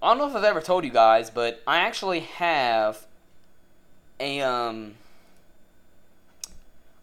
I 0.00 0.08
don't 0.08 0.18
know 0.18 0.28
if 0.28 0.36
I've 0.36 0.44
ever 0.44 0.60
told 0.60 0.84
you 0.84 0.90
guys, 0.90 1.30
but 1.30 1.62
I 1.66 1.78
actually 1.78 2.20
have 2.20 3.06
a 4.20 4.40
um 4.42 4.94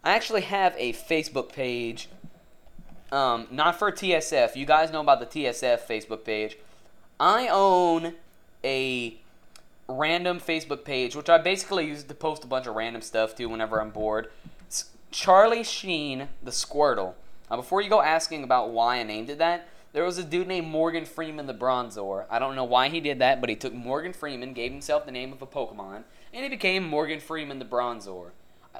I 0.02 0.14
actually 0.14 0.42
have 0.42 0.74
a 0.78 0.92
Facebook 0.92 1.52
page 1.52 2.08
um, 3.12 3.46
not 3.50 3.78
for 3.78 3.92
TSF. 3.92 4.56
You 4.56 4.66
guys 4.66 4.90
know 4.90 5.00
about 5.00 5.20
the 5.20 5.26
TSF 5.26 5.80
Facebook 5.80 6.24
page. 6.24 6.56
I 7.20 7.46
own 7.48 8.14
a 8.64 9.16
random 9.86 10.40
Facebook 10.40 10.84
page, 10.84 11.14
which 11.14 11.28
I 11.28 11.38
basically 11.38 11.86
use 11.86 12.02
to 12.02 12.14
post 12.14 12.42
a 12.42 12.46
bunch 12.46 12.66
of 12.66 12.74
random 12.74 13.02
stuff 13.02 13.36
to 13.36 13.46
whenever 13.46 13.80
I'm 13.80 13.90
bored. 13.90 14.30
It's 14.66 14.86
Charlie 15.10 15.62
Sheen, 15.62 16.28
the 16.42 16.50
Squirtle. 16.50 17.14
Now, 17.50 17.56
before 17.56 17.82
you 17.82 17.90
go 17.90 18.00
asking 18.00 18.44
about 18.44 18.70
why 18.70 18.96
I 18.98 19.02
named 19.02 19.28
it 19.28 19.38
that, 19.38 19.68
there 19.92 20.04
was 20.04 20.16
a 20.16 20.24
dude 20.24 20.48
named 20.48 20.68
Morgan 20.68 21.04
Freeman 21.04 21.46
the 21.46 21.52
Bronzor. 21.52 22.24
I 22.30 22.38
don't 22.38 22.56
know 22.56 22.64
why 22.64 22.88
he 22.88 22.98
did 22.98 23.18
that, 23.18 23.42
but 23.42 23.50
he 23.50 23.56
took 23.56 23.74
Morgan 23.74 24.14
Freeman, 24.14 24.54
gave 24.54 24.72
himself 24.72 25.04
the 25.04 25.12
name 25.12 25.34
of 25.34 25.42
a 25.42 25.46
Pokemon, 25.46 26.04
and 26.32 26.42
he 26.44 26.48
became 26.48 26.88
Morgan 26.88 27.20
Freeman 27.20 27.58
the 27.58 27.66
Bronzor. 27.66 28.30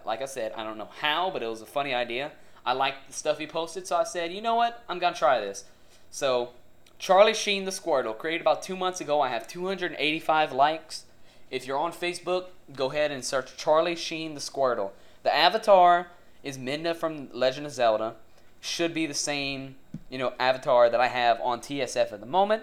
Like 0.07 0.23
I 0.23 0.25
said, 0.25 0.53
I 0.57 0.65
don't 0.65 0.79
know 0.79 0.89
how, 1.01 1.31
but 1.31 1.43
it 1.43 1.49
was 1.49 1.61
a 1.61 1.67
funny 1.67 1.93
idea. 1.93 2.33
I 2.65 2.73
liked 2.73 3.09
the 3.09 3.13
stuff 3.13 3.39
he 3.39 3.47
posted, 3.47 3.87
so 3.87 3.97
I 3.97 4.05
said, 4.05 4.33
you 4.33 4.41
know 4.41 4.55
what? 4.55 4.83
I'm 4.89 4.99
gonna 4.99 5.17
try 5.17 5.41
this. 5.41 5.65
So, 6.11 6.51
Charlie 6.99 7.35
Sheen 7.35 7.65
the 7.65 7.71
Squirtle, 7.71 8.17
created 8.17 8.43
about 8.43 8.63
two 8.63 8.77
months 8.77 9.01
ago. 9.01 9.21
I 9.21 9.29
have 9.29 9.49
285 9.49 10.53
likes. 10.53 11.05
If 11.51 11.67
you're 11.67 11.79
on 11.79 11.93
Facebook, 11.93 12.47
go 12.75 12.91
ahead 12.91 13.11
and 13.11 13.25
search 13.25 13.57
Charlie 13.57 13.97
Sheen 13.97 14.35
the 14.35 14.41
Squirtle. 14.41 14.91
The 15.23 15.35
avatar 15.35 16.09
is 16.43 16.57
Minda 16.59 16.95
from 16.95 17.29
Legend 17.33 17.67
of 17.67 17.73
Zelda. 17.73 18.15
Should 18.61 18.95
be 18.95 19.07
the 19.07 19.15
same, 19.15 19.75
you 20.09 20.19
know, 20.19 20.35
avatar 20.39 20.89
that 20.89 21.01
I 21.01 21.09
have 21.09 21.41
on 21.41 21.61
TSF 21.61 22.13
at 22.13 22.21
the 22.21 22.27
moment. 22.27 22.63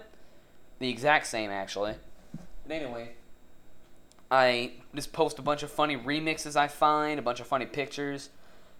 The 0.80 0.90
exact 0.90 1.28
same, 1.28 1.52
actually. 1.52 1.96
But 2.66 2.74
anyway, 2.74 3.10
I 4.32 4.72
just 4.96 5.12
post 5.12 5.40
a 5.40 5.42
bunch 5.42 5.64
of 5.64 5.70
funny 5.70 5.98
remixes 5.98 6.56
I 6.56 6.70
find, 6.70 7.20
a 7.20 7.22
bunch 7.22 7.42
of 7.42 7.48
funny 7.48 7.66
pictures 7.66 8.30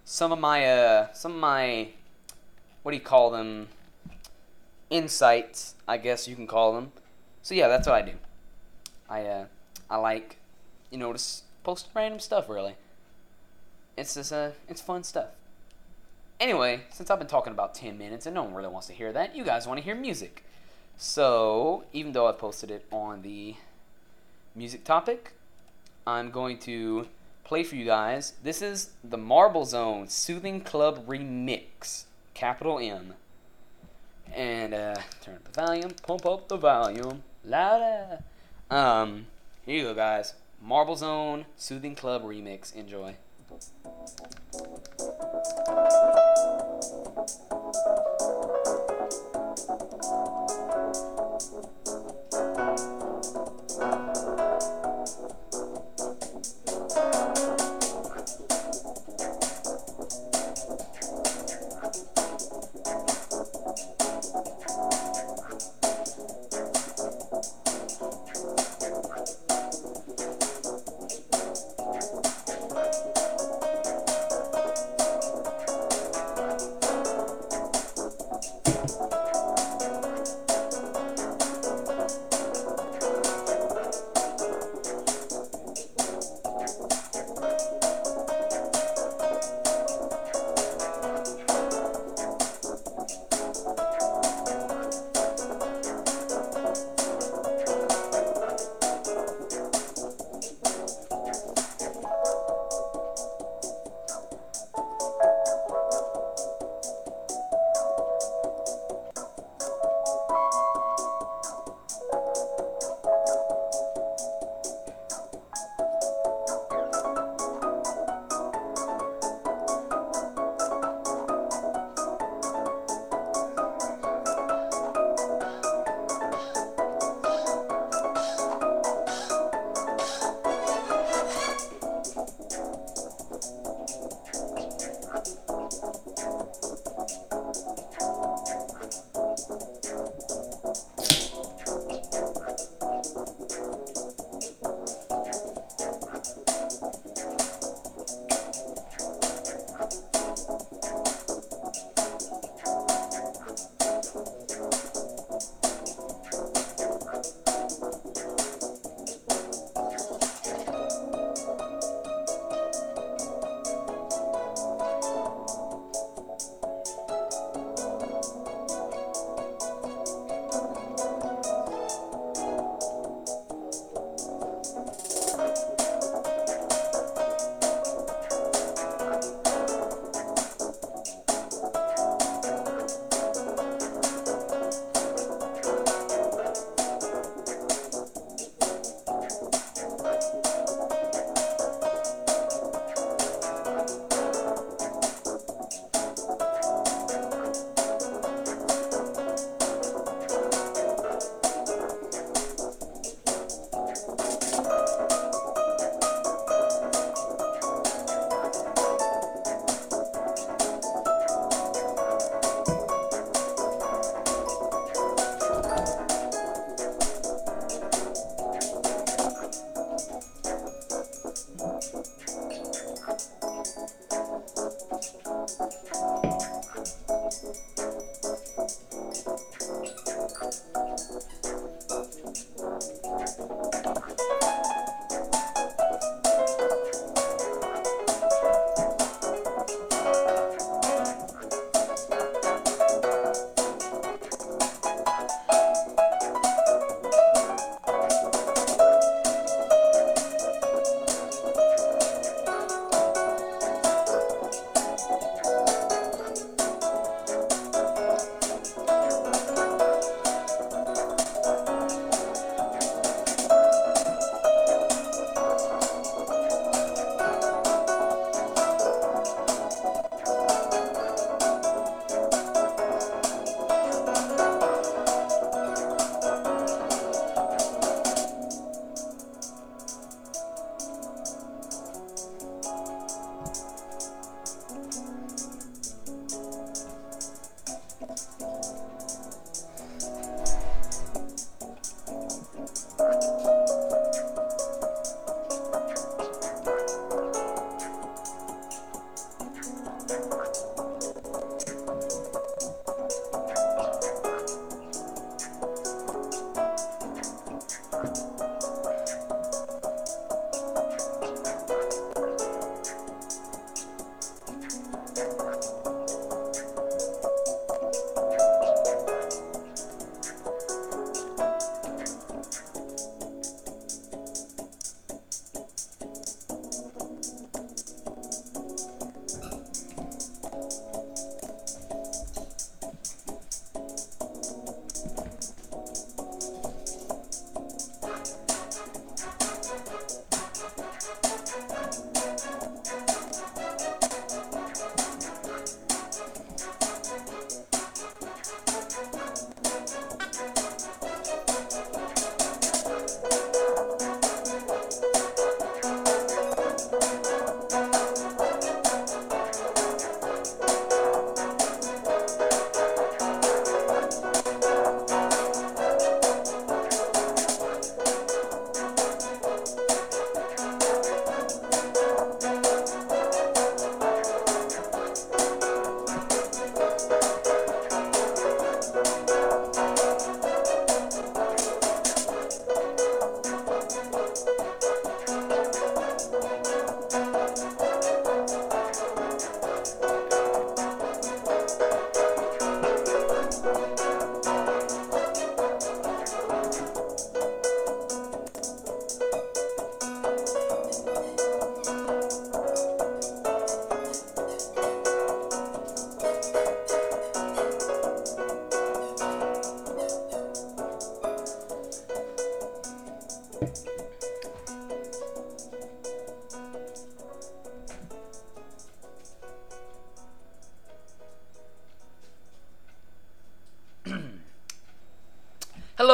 some 0.04 0.32
of 0.32 0.38
my 0.38 0.66
uh, 0.66 1.12
some 1.12 1.32
of 1.32 1.38
my 1.38 1.88
what 2.82 2.92
do 2.92 2.96
you 2.96 3.02
call 3.02 3.30
them? 3.30 3.68
Insights 4.88 5.74
I 5.86 5.96
guess 5.98 6.26
you 6.26 6.34
can 6.34 6.46
call 6.46 6.74
them. 6.74 6.92
So 7.42 7.54
yeah 7.54 7.68
that's 7.68 7.86
what 7.86 7.96
I 7.96 8.02
do. 8.02 8.12
I 9.08 9.24
uh, 9.24 9.44
I 9.88 9.96
like 9.96 10.36
you 10.90 10.98
know 10.98 11.12
just 11.12 11.44
post 11.62 11.88
random 11.94 12.20
stuff 12.20 12.48
really. 12.48 12.74
It's 13.96 14.14
just 14.14 14.32
uh 14.32 14.50
it's 14.68 14.80
fun 14.80 15.04
stuff. 15.04 15.28
Anyway 16.38 16.82
since 16.90 17.10
I've 17.10 17.18
been 17.18 17.28
talking 17.28 17.52
about 17.52 17.74
10 17.74 17.98
minutes 17.98 18.26
and 18.26 18.34
no 18.34 18.42
one 18.42 18.54
really 18.54 18.68
wants 18.68 18.86
to 18.88 18.92
hear 18.92 19.12
that 19.12 19.36
you 19.36 19.44
guys 19.44 19.66
want 19.66 19.78
to 19.78 19.84
hear 19.84 19.94
music. 19.94 20.44
So 20.96 21.84
even 21.92 22.12
though 22.12 22.26
I 22.26 22.32
posted 22.32 22.70
it 22.70 22.84
on 22.90 23.22
the 23.22 23.56
music 24.54 24.84
topic 24.84 25.32
I'm 26.06 26.30
going 26.30 26.58
to 26.60 27.06
play 27.50 27.64
for 27.64 27.74
you 27.74 27.84
guys. 27.84 28.34
This 28.44 28.62
is 28.62 28.90
the 29.02 29.18
Marble 29.18 29.64
Zone 29.64 30.06
Soothing 30.06 30.60
Club 30.60 31.04
Remix, 31.08 32.04
capital 32.32 32.78
M. 32.78 33.14
And 34.32 34.72
uh, 34.72 34.94
turn 35.20 35.34
up 35.34 35.52
the 35.52 35.60
volume, 35.60 35.90
pump 36.06 36.26
up 36.26 36.46
the 36.46 36.56
volume, 36.56 37.24
louder. 37.44 38.22
Um, 38.70 39.26
here 39.66 39.78
you 39.78 39.82
go, 39.82 39.94
guys. 39.94 40.34
Marble 40.62 40.94
Zone 40.94 41.44
Soothing 41.56 41.96
Club 41.96 42.22
Remix. 42.22 42.72
Enjoy. 42.72 43.16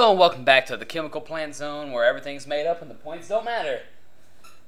And 0.06 0.20
welcome 0.20 0.44
back 0.44 0.66
to 0.66 0.76
the 0.76 0.84
Chemical 0.84 1.20
Plant 1.20 1.56
Zone 1.56 1.90
where 1.90 2.04
everything's 2.04 2.46
made 2.46 2.64
up 2.64 2.80
and 2.80 2.88
the 2.88 2.94
points 2.94 3.26
don't 3.26 3.44
matter. 3.44 3.80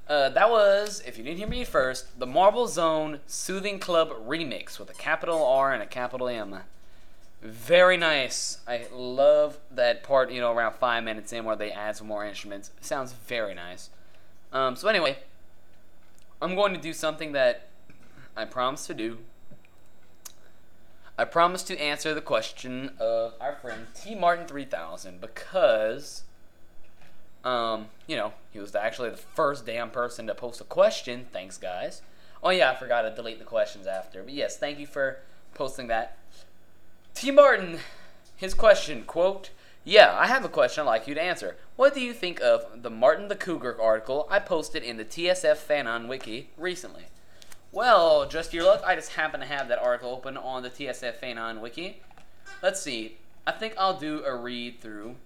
Uh, 0.09 0.31
that 0.31 0.51
was, 0.51 1.01
if 1.07 1.17
you 1.17 1.23
didn't 1.23 1.39
hear 1.39 1.47
me 1.47 1.65
first, 1.65 2.19
the 2.19 2.27
Marble 2.27 2.67
Zone 2.67 3.21
Soothing 3.29 3.79
Club 3.79 4.11
remix 4.27 4.81
with 4.81 4.91
a 4.91 4.95
capital 4.95 5.47
R 5.47 5.73
and 5.73 5.81
a 5.81 5.87
capital 5.87 6.29
M. 6.29 6.59
Very 7.41 7.97
nice. 7.97 8.59
I 8.67 8.89
love 8.93 9.61
that 9.71 10.03
part, 10.03 10.33
you 10.33 10.41
know, 10.41 10.53
around 10.53 10.75
five 10.75 11.05
minutes 11.05 11.33
in 11.33 11.45
where 11.45 11.55
they 11.55 11.71
add 11.71 11.95
some 11.95 12.09
more 12.09 12.27
instruments. 12.27 12.73
Sounds 12.81 13.13
very 13.13 13.55
nice. 13.55 13.91
Um, 14.53 14.75
so, 14.75 14.89
anyway, 14.89 15.19
I'm 16.43 16.57
going 16.57 16.75
to 16.75 16.81
do 16.81 16.93
something 16.93 17.31
that 17.31 17.69
I 18.37 18.45
promised 18.45 18.89
to 18.89 18.95
do. 18.95 19.19
I 21.19 21.25
promised 21.25 21.67
to 21.67 21.77
answer 21.81 22.15
the 22.15 22.21
question 22.21 22.93
of 23.01 23.35
our 23.41 23.57
friend 23.57 23.89
T 23.93 24.15
Martin 24.15 24.47
3000 24.47 25.21
because, 25.21 26.23
um, 27.43 27.87
you 28.07 28.15
know, 28.15 28.35
he 28.53 28.61
was 28.61 28.77
actually 28.77 29.11
the 29.11 29.17
first 29.17 29.67
damn 29.67 29.91
person 29.91 30.29
to 30.29 30.35
post 30.37 30.61
a 30.61 30.65
question. 30.65 31.27
Thanks, 31.33 31.59
guys. 31.59 32.03
Oh, 32.41 32.51
yeah, 32.51 32.71
I 32.71 32.77
forgot 32.77 33.03
to 33.03 33.11
delete 33.11 33.41
the 33.41 33.45
questions 33.45 33.89
after. 33.89 34.23
But 34.23 34.33
yes, 34.33 34.57
thank 34.57 34.79
you 34.79 34.87
for 34.87 35.19
posting 35.55 35.89
that. 35.89 36.19
T. 37.15 37.33
Martin, 37.33 37.81
his 38.37 38.55
question, 38.55 39.03
quote, 39.03 39.51
Yeah, 39.85 40.17
I 40.17 40.29
have 40.29 40.45
a 40.45 40.49
question 40.49 40.83
I'd 40.83 40.87
like 40.87 41.09
you 41.09 41.15
to 41.17 41.23
answer. 41.23 41.57
What 41.75 41.95
do 41.95 42.01
you 42.01 42.13
think 42.13 42.41
of 42.41 42.83
the 42.83 42.91
Martin 42.91 43.27
the 43.27 43.35
Cougar 43.35 43.77
article 43.83 44.29
I 44.31 44.39
posted 44.39 44.85
in 44.85 44.99
the 44.99 45.05
TSF 45.05 45.57
Fanon 45.57 46.07
wiki 46.07 46.51
recently? 46.57 47.07
Well, 47.71 48.27
just 48.27 48.55
your 48.55 48.65
luck, 48.65 48.83
I 48.87 48.95
just 48.95 49.13
happen 49.13 49.41
to 49.41 49.47
have 49.47 49.69
that 49.69 49.79
article 49.79 50.11
open 50.11 50.37
on 50.37 50.63
the 50.63 50.71
TSF 50.71 51.19
Fanon 51.21 51.61
wiki. 51.61 52.01
Let's 52.63 52.81
see. 52.81 53.17
I 53.47 53.53
think 53.53 53.75
I'll 53.77 53.99
do 53.99 54.25
a 54.25 54.35
read 54.35 54.81
through 54.81 55.17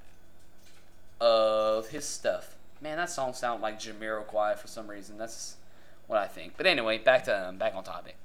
of 1.21 1.89
his 1.89 2.05
stuff. 2.05 2.57
Man, 2.81 2.97
that 2.97 3.11
song 3.11 3.33
sounds 3.33 3.63
like 3.63 3.79
Jamiroquai 3.79 4.59
for 4.59 4.67
some 4.67 4.89
reason. 4.89 5.19
That's 5.19 5.57
what 6.09 6.19
I 6.19 6.27
think. 6.27 6.55
But 6.57 6.67
anyway, 6.67 6.99
back 6.99 7.25
to 7.25 7.49
um, 7.49 7.59
back 7.59 7.75
on 7.77 7.85
topic. 7.85 8.17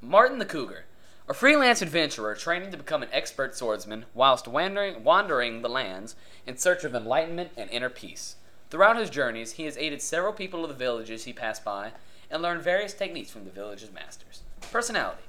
Martin 0.00 0.38
the 0.38 0.44
Cougar. 0.46 0.84
A 1.28 1.34
freelance 1.34 1.82
adventurer 1.82 2.34
training 2.34 2.70
to 2.70 2.78
become 2.78 3.02
an 3.02 3.10
expert 3.12 3.54
swordsman 3.54 4.06
whilst 4.14 4.48
wandering, 4.48 5.04
wandering 5.04 5.60
the 5.60 5.68
lands 5.68 6.16
in 6.46 6.56
search 6.56 6.84
of 6.84 6.94
enlightenment 6.94 7.50
and 7.54 7.68
inner 7.68 7.90
peace. 7.90 8.36
Throughout 8.70 8.96
his 8.96 9.10
journeys, 9.10 9.52
he 9.52 9.64
has 9.64 9.76
aided 9.76 10.00
several 10.00 10.32
people 10.32 10.64
of 10.64 10.70
the 10.70 10.74
villages 10.74 11.24
he 11.24 11.34
passed 11.34 11.62
by 11.62 11.92
and 12.30 12.42
learn 12.42 12.60
various 12.60 12.94
techniques 12.94 13.30
from 13.30 13.44
the 13.44 13.50
village's 13.50 13.92
masters. 13.92 14.42
Personality 14.72 15.22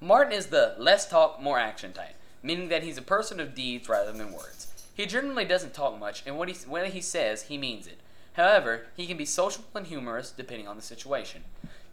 Martin 0.00 0.32
is 0.32 0.46
the 0.46 0.74
less 0.78 1.08
talk, 1.08 1.42
more 1.42 1.58
action 1.58 1.92
type, 1.92 2.14
meaning 2.42 2.68
that 2.68 2.82
he's 2.82 2.96
a 2.96 3.02
person 3.02 3.38
of 3.38 3.54
deeds 3.54 3.88
rather 3.88 4.12
than 4.12 4.32
words. 4.32 4.68
He 4.94 5.06
generally 5.06 5.44
doesn't 5.44 5.74
talk 5.74 5.98
much, 5.98 6.22
and 6.26 6.36
he, 6.48 6.54
when 6.66 6.90
he 6.90 7.00
says, 7.00 7.42
he 7.44 7.58
means 7.58 7.86
it. 7.86 7.98
However, 8.34 8.86
he 8.96 9.06
can 9.06 9.16
be 9.16 9.26
sociable 9.26 9.68
and 9.74 9.86
humorous 9.86 10.30
depending 10.30 10.68
on 10.68 10.76
the 10.76 10.82
situation. 10.82 11.44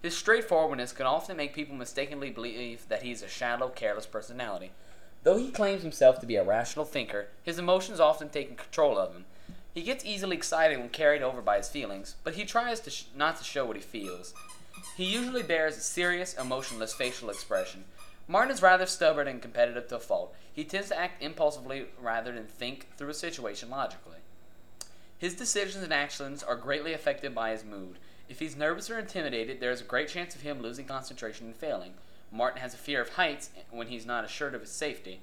His 0.02 0.16
straightforwardness 0.16 0.94
can 0.94 1.06
often 1.06 1.36
make 1.36 1.54
people 1.54 1.76
mistakenly 1.76 2.30
believe 2.30 2.88
that 2.88 3.04
he 3.04 3.12
is 3.12 3.24
a 3.24 3.28
shallow, 3.28 3.70
careless 3.70 4.06
personality. 4.06 4.72
Though 5.24 5.38
he 5.38 5.52
claims 5.52 5.82
himself 5.82 6.20
to 6.20 6.26
be 6.26 6.36
a 6.36 6.44
rational 6.44 6.86
thinker, 6.86 7.28
his 7.44 7.60
emotions 7.60 8.00
often 8.00 8.30
take 8.30 8.58
control 8.58 8.98
of 8.98 9.14
him. 9.14 9.26
He 9.78 9.84
gets 9.84 10.04
easily 10.04 10.36
excited 10.36 10.80
when 10.80 10.90
carried 10.90 11.22
over 11.22 11.40
by 11.40 11.58
his 11.58 11.70
feelings, 11.70 12.16
but 12.24 12.34
he 12.34 12.46
tries 12.46 12.80
to 12.80 12.90
sh- 12.90 13.04
not 13.16 13.38
to 13.38 13.44
show 13.44 13.64
what 13.64 13.76
he 13.76 13.82
feels. 13.84 14.34
He 14.96 15.04
usually 15.04 15.44
bears 15.44 15.78
a 15.78 15.82
serious, 15.82 16.34
emotionless 16.34 16.96
facial 16.96 17.30
expression. 17.30 17.84
Martin 18.28 18.52
is 18.52 18.64
rather 18.64 18.88
stubborn 18.88 19.28
and 19.28 19.40
competitive 19.40 19.88
to 19.90 19.98
a 19.98 20.00
fault. 20.00 20.34
He 20.52 20.64
tends 20.64 20.88
to 20.88 20.98
act 20.98 21.22
impulsively 21.22 21.86
rather 22.02 22.32
than 22.32 22.48
think 22.48 22.88
through 22.98 23.10
a 23.10 23.14
situation 23.14 23.70
logically. 23.70 24.18
His 25.20 25.36
decisions 25.36 25.84
and 25.84 25.94
actions 25.94 26.42
are 26.42 26.56
greatly 26.56 26.94
affected 26.94 27.36
by 27.36 27.52
his 27.52 27.64
mood. 27.64 28.00
If 28.28 28.40
he's 28.40 28.56
nervous 28.56 28.90
or 28.90 28.98
intimidated, 28.98 29.60
there 29.60 29.70
is 29.70 29.82
a 29.82 29.84
great 29.84 30.08
chance 30.08 30.34
of 30.34 30.42
him 30.42 30.60
losing 30.60 30.88
concentration 30.88 31.46
and 31.46 31.56
failing. 31.56 31.94
Martin 32.32 32.62
has 32.62 32.74
a 32.74 32.78
fear 32.78 33.00
of 33.00 33.10
heights 33.10 33.52
when 33.70 33.90
he's 33.90 34.08
not 34.08 34.26
assured 34.26 34.56
of 34.56 34.62
his 34.62 34.72
safety. 34.72 35.20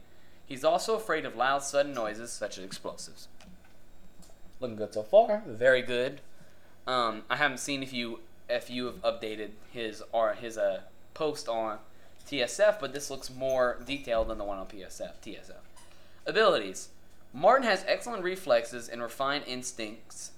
He's 0.46 0.62
also 0.62 0.94
afraid 0.94 1.24
of 1.24 1.34
loud, 1.34 1.64
sudden 1.64 1.92
noises 1.92 2.30
such 2.30 2.56
as 2.56 2.64
explosives. 2.64 3.26
Looking 4.64 4.78
good 4.78 4.94
so 4.94 5.02
far. 5.02 5.42
Very 5.46 5.82
good. 5.82 6.22
Um, 6.86 7.24
I 7.28 7.36
haven't 7.36 7.58
seen 7.58 7.82
if 7.82 7.92
you 7.92 8.20
if 8.48 8.70
you 8.70 8.86
have 8.86 9.02
updated 9.02 9.50
his 9.70 10.02
or 10.10 10.32
his 10.32 10.56
uh, 10.56 10.80
post 11.12 11.50
on 11.50 11.80
TSF, 12.26 12.80
but 12.80 12.94
this 12.94 13.10
looks 13.10 13.28
more 13.28 13.78
detailed 13.84 14.28
than 14.28 14.38
the 14.38 14.44
one 14.44 14.56
on 14.56 14.64
PSF. 14.64 15.12
TSF. 15.22 15.60
Abilities. 16.24 16.88
Martin 17.34 17.66
has 17.66 17.84
excellent 17.86 18.22
reflexes 18.22 18.88
and 18.88 19.02
refined 19.02 19.44
instincts 19.46 20.30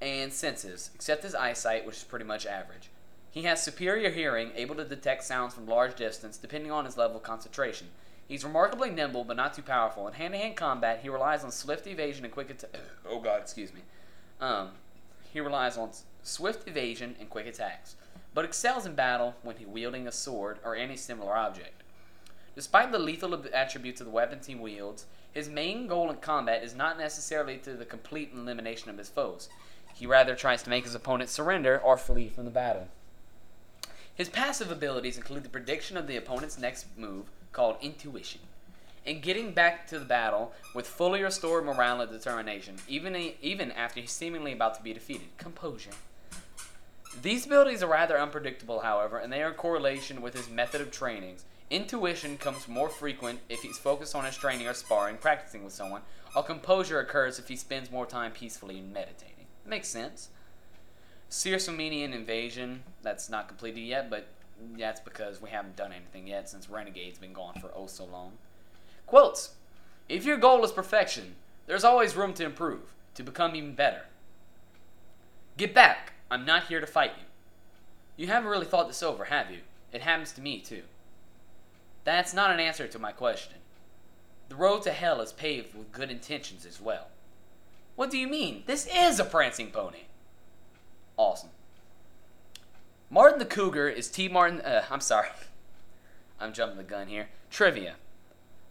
and 0.00 0.32
senses, 0.32 0.92
except 0.94 1.24
his 1.24 1.34
eyesight, 1.34 1.84
which 1.84 1.96
is 1.96 2.04
pretty 2.04 2.24
much 2.24 2.46
average. 2.46 2.90
He 3.32 3.42
has 3.42 3.60
superior 3.60 4.10
hearing, 4.10 4.52
able 4.54 4.76
to 4.76 4.84
detect 4.84 5.24
sounds 5.24 5.52
from 5.52 5.66
large 5.66 5.96
distance, 5.96 6.36
depending 6.36 6.70
on 6.70 6.84
his 6.84 6.96
level 6.96 7.16
of 7.16 7.24
concentration. 7.24 7.88
He's 8.26 8.44
remarkably 8.44 8.90
nimble, 8.90 9.24
but 9.24 9.36
not 9.36 9.54
too 9.54 9.62
powerful. 9.62 10.08
In 10.08 10.14
hand-to-hand 10.14 10.56
combat, 10.56 11.00
he 11.02 11.08
relies 11.08 11.44
on 11.44 11.52
swift 11.52 11.86
evasion 11.86 12.24
and 12.24 12.32
quick 12.32 12.50
attack. 12.50 12.70
Oh 13.06 13.20
God, 13.20 13.40
excuse 13.40 13.72
me. 13.72 13.80
Um, 14.40 14.70
he 15.32 15.40
relies 15.40 15.76
on 15.76 15.90
swift 16.22 16.66
evasion 16.66 17.16
and 17.20 17.28
quick 17.28 17.46
attacks, 17.46 17.96
but 18.32 18.44
excels 18.44 18.86
in 18.86 18.94
battle 18.94 19.34
when 19.42 19.56
he 19.56 19.66
wielding 19.66 20.08
a 20.08 20.12
sword 20.12 20.58
or 20.64 20.74
any 20.74 20.96
similar 20.96 21.36
object. 21.36 21.82
Despite 22.54 22.92
the 22.92 22.98
lethal 22.98 23.38
attributes 23.52 24.00
of 24.00 24.06
the 24.06 24.12
weapons 24.12 24.46
he 24.46 24.54
wields, 24.54 25.06
his 25.32 25.48
main 25.48 25.86
goal 25.86 26.10
in 26.10 26.16
combat 26.16 26.62
is 26.62 26.74
not 26.74 26.96
necessarily 26.96 27.58
to 27.58 27.72
the 27.74 27.84
complete 27.84 28.30
elimination 28.32 28.88
of 28.88 28.98
his 28.98 29.08
foes. 29.08 29.48
He 29.92 30.06
rather 30.06 30.34
tries 30.34 30.62
to 30.62 30.70
make 30.70 30.84
his 30.84 30.94
opponent 30.94 31.30
surrender 31.30 31.78
or 31.78 31.96
flee 31.96 32.28
from 32.28 32.44
the 32.44 32.50
battle. 32.50 32.88
His 34.14 34.28
passive 34.28 34.70
abilities 34.70 35.16
include 35.16 35.42
the 35.42 35.48
prediction 35.48 35.96
of 35.96 36.06
the 36.06 36.16
opponent's 36.16 36.56
next 36.56 36.86
move, 36.96 37.26
called 37.54 37.76
intuition, 37.80 38.42
and 39.06 39.22
getting 39.22 39.52
back 39.52 39.86
to 39.86 39.98
the 39.98 40.04
battle 40.04 40.52
with 40.74 40.86
fully 40.86 41.22
restored 41.22 41.64
morale 41.64 42.02
and 42.02 42.10
determination, 42.10 42.76
even, 42.86 43.16
even 43.40 43.72
after 43.72 44.00
he's 44.00 44.10
seemingly 44.10 44.52
about 44.52 44.74
to 44.74 44.82
be 44.82 44.92
defeated. 44.92 45.28
Composure. 45.38 45.92
These 47.22 47.46
abilities 47.46 47.82
are 47.82 47.90
rather 47.90 48.18
unpredictable, 48.18 48.80
however, 48.80 49.18
and 49.18 49.32
they 49.32 49.42
are 49.42 49.48
in 49.48 49.54
correlation 49.54 50.20
with 50.20 50.34
his 50.34 50.50
method 50.50 50.80
of 50.80 50.90
trainings. 50.90 51.44
Intuition 51.70 52.36
comes 52.36 52.68
more 52.68 52.88
frequent 52.88 53.40
if 53.48 53.62
he's 53.62 53.78
focused 53.78 54.14
on 54.14 54.24
his 54.24 54.36
training 54.36 54.66
or 54.66 54.74
sparring, 54.74 55.16
practicing 55.16 55.64
with 55.64 55.72
someone, 55.72 56.02
while 56.32 56.44
composure 56.44 56.98
occurs 56.98 57.38
if 57.38 57.48
he 57.48 57.56
spends 57.56 57.90
more 57.90 58.04
time 58.04 58.32
peacefully 58.32 58.80
meditating. 58.80 59.46
Makes 59.64 59.88
sense. 59.88 60.28
Circe 61.28 61.68
invasion, 61.68 62.82
that's 63.02 63.30
not 63.30 63.48
completed 63.48 63.80
yet, 63.80 64.10
but 64.10 64.26
that's 64.78 65.00
because 65.00 65.40
we 65.40 65.50
haven't 65.50 65.76
done 65.76 65.92
anything 65.92 66.26
yet 66.26 66.48
since 66.48 66.70
Renegade's 66.70 67.18
been 67.18 67.32
gone 67.32 67.54
for 67.60 67.70
oh 67.74 67.86
so 67.86 68.04
long. 68.04 68.32
Quotes 69.06 69.54
If 70.08 70.24
your 70.24 70.36
goal 70.36 70.64
is 70.64 70.72
perfection, 70.72 71.34
there's 71.66 71.84
always 71.84 72.16
room 72.16 72.34
to 72.34 72.44
improve, 72.44 72.94
to 73.14 73.22
become 73.22 73.54
even 73.54 73.74
better. 73.74 74.02
Get 75.56 75.74
back. 75.74 76.14
I'm 76.30 76.44
not 76.44 76.66
here 76.66 76.80
to 76.80 76.86
fight 76.86 77.12
you. 77.16 77.24
You 78.16 78.26
haven't 78.28 78.50
really 78.50 78.66
thought 78.66 78.88
this 78.88 79.02
over, 79.02 79.24
have 79.24 79.50
you? 79.50 79.58
It 79.92 80.02
happens 80.02 80.32
to 80.32 80.40
me, 80.40 80.60
too. 80.60 80.82
That's 82.04 82.34
not 82.34 82.50
an 82.50 82.60
answer 82.60 82.86
to 82.86 82.98
my 82.98 83.12
question. 83.12 83.58
The 84.48 84.56
road 84.56 84.82
to 84.82 84.92
hell 84.92 85.20
is 85.20 85.32
paved 85.32 85.74
with 85.74 85.92
good 85.92 86.10
intentions 86.10 86.66
as 86.66 86.80
well. 86.80 87.08
What 87.96 88.10
do 88.10 88.18
you 88.18 88.28
mean? 88.28 88.64
This 88.66 88.88
is 88.92 89.18
a 89.18 89.24
prancing 89.24 89.70
pony. 89.70 90.02
Awesome. 91.16 91.50
Martin 93.14 93.38
the 93.38 93.44
Cougar 93.44 93.88
is 93.88 94.10
T. 94.10 94.26
Martin. 94.26 94.60
Uh, 94.60 94.84
I'm 94.90 95.00
sorry. 95.00 95.28
I'm 96.40 96.52
jumping 96.52 96.78
the 96.78 96.82
gun 96.82 97.06
here. 97.06 97.28
Trivia. 97.48 97.94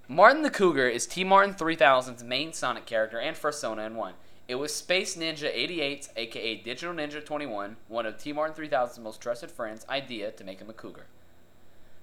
Martin 0.09 0.41
the 0.41 0.49
Cougar 0.49 0.89
is 0.89 1.07
T. 1.07 1.23
Martin 1.23 1.53
3000's 1.53 2.25
main 2.25 2.51
Sonic 2.51 2.85
character 2.85 3.17
and 3.17 3.39
persona 3.39 3.83
in 3.83 3.95
one. 3.95 4.15
It 4.49 4.55
was 4.55 4.75
Space 4.75 5.15
Ninja 5.15 5.49
88, 5.49 6.09
aka 6.17 6.55
Digital 6.57 6.93
Ninja 6.93 7.25
21, 7.25 7.77
one 7.87 8.05
of 8.05 8.17
T. 8.17 8.33
Martin 8.33 8.53
3000's 8.61 8.99
most 8.99 9.21
trusted 9.21 9.49
friends' 9.49 9.85
idea 9.87 10.29
to 10.31 10.43
make 10.43 10.59
him 10.59 10.69
a 10.69 10.73
cougar. 10.73 11.05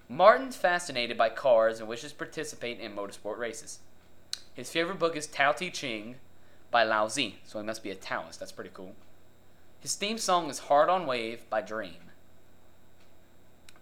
Martin's 0.09 0.57
fascinated 0.57 1.19
by 1.19 1.29
cars 1.29 1.79
and 1.79 1.91
wishes 1.91 2.13
to 2.13 2.17
participate 2.17 2.81
in 2.81 2.97
motorsport 2.97 3.37
races. 3.37 3.81
His 4.55 4.71
favorite 4.71 4.99
book 4.99 5.15
is 5.15 5.27
Tao 5.27 5.53
Te 5.53 5.69
Ching, 5.69 6.15
by 6.71 6.85
Lao 6.85 7.07
Tzu, 7.07 7.33
so 7.45 7.61
he 7.61 7.67
must 7.67 7.83
be 7.83 7.91
a 7.91 7.95
Taoist. 7.95 8.41
That's 8.41 8.51
pretty 8.51 8.71
cool. 8.73 8.95
His 9.81 9.95
theme 9.95 10.17
song 10.17 10.49
is 10.49 10.61
Hard 10.61 10.89
on 10.89 11.07
Wave 11.07 11.43
by 11.51 11.61
Dream, 11.61 12.10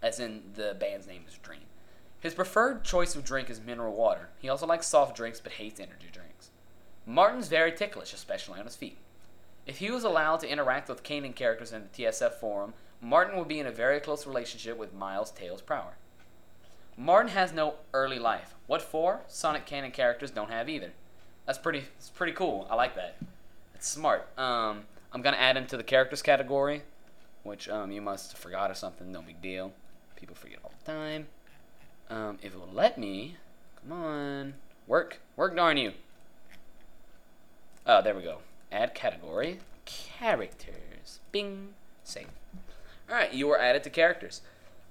as 0.01 0.19
in 0.19 0.43
the 0.55 0.75
band's 0.79 1.07
name 1.07 1.23
is 1.27 1.37
Dream. 1.37 1.61
His 2.19 2.33
preferred 2.33 2.83
choice 2.83 3.15
of 3.15 3.23
drink 3.23 3.49
is 3.49 3.61
mineral 3.61 3.95
water. 3.95 4.29
He 4.39 4.49
also 4.49 4.67
likes 4.67 4.87
soft 4.87 5.15
drinks 5.15 5.39
but 5.39 5.53
hates 5.53 5.79
energy 5.79 6.09
drinks. 6.11 6.49
Martin's 7.05 7.47
very 7.47 7.71
ticklish, 7.71 8.13
especially 8.13 8.59
on 8.59 8.65
his 8.65 8.75
feet. 8.75 8.97
If 9.65 9.77
he 9.77 9.89
was 9.89 10.03
allowed 10.03 10.41
to 10.41 10.49
interact 10.49 10.89
with 10.89 11.03
canon 11.03 11.33
characters 11.33 11.71
in 11.71 11.83
the 11.83 12.03
TSF 12.03 12.33
forum, 12.33 12.73
Martin 13.01 13.37
would 13.37 13.47
be 13.47 13.59
in 13.59 13.67
a 13.67 13.71
very 13.71 13.99
close 13.99 14.27
relationship 14.27 14.77
with 14.77 14.93
Miles 14.93 15.31
Tails 15.31 15.61
Prower. 15.61 15.93
Martin 16.97 17.31
has 17.31 17.53
no 17.53 17.75
early 17.93 18.19
life. 18.19 18.55
What 18.67 18.81
for? 18.81 19.21
Sonic 19.27 19.65
canon 19.65 19.91
characters 19.91 20.31
don't 20.31 20.51
have 20.51 20.67
either. 20.67 20.91
That's 21.45 21.57
pretty. 21.57 21.85
It's 21.97 22.09
pretty 22.09 22.33
cool. 22.33 22.67
I 22.69 22.75
like 22.75 22.95
that. 22.95 23.15
It's 23.73 23.87
smart. 23.87 24.27
Um, 24.37 24.83
I'm 25.13 25.21
gonna 25.21 25.37
add 25.37 25.55
him 25.55 25.65
to 25.67 25.77
the 25.77 25.83
characters 25.83 26.21
category, 26.21 26.83
which 27.43 27.69
um, 27.69 27.91
you 27.91 28.01
must 28.01 28.33
have 28.33 28.39
forgot 28.39 28.69
or 28.69 28.75
something. 28.75 29.11
No 29.11 29.21
big 29.21 29.41
deal. 29.41 29.71
People 30.19 30.35
forget 30.35 30.59
all 30.63 30.73
the 30.83 30.91
time. 30.91 31.27
Um, 32.09 32.39
if 32.41 32.53
it 32.53 32.59
will 32.59 32.73
let 32.73 32.97
me, 32.97 33.37
come 33.81 33.91
on, 33.91 34.53
work, 34.87 35.19
work, 35.35 35.55
darn 35.55 35.77
you. 35.77 35.93
Oh, 37.85 38.01
there 38.01 38.15
we 38.15 38.23
go. 38.23 38.39
Add 38.71 38.93
category, 38.93 39.59
characters. 39.85 41.19
Bing, 41.31 41.69
save. 42.03 42.27
All 43.09 43.15
right, 43.15 43.33
you 43.33 43.47
were 43.47 43.59
added 43.59 43.83
to 43.83 43.89
characters. 43.89 44.41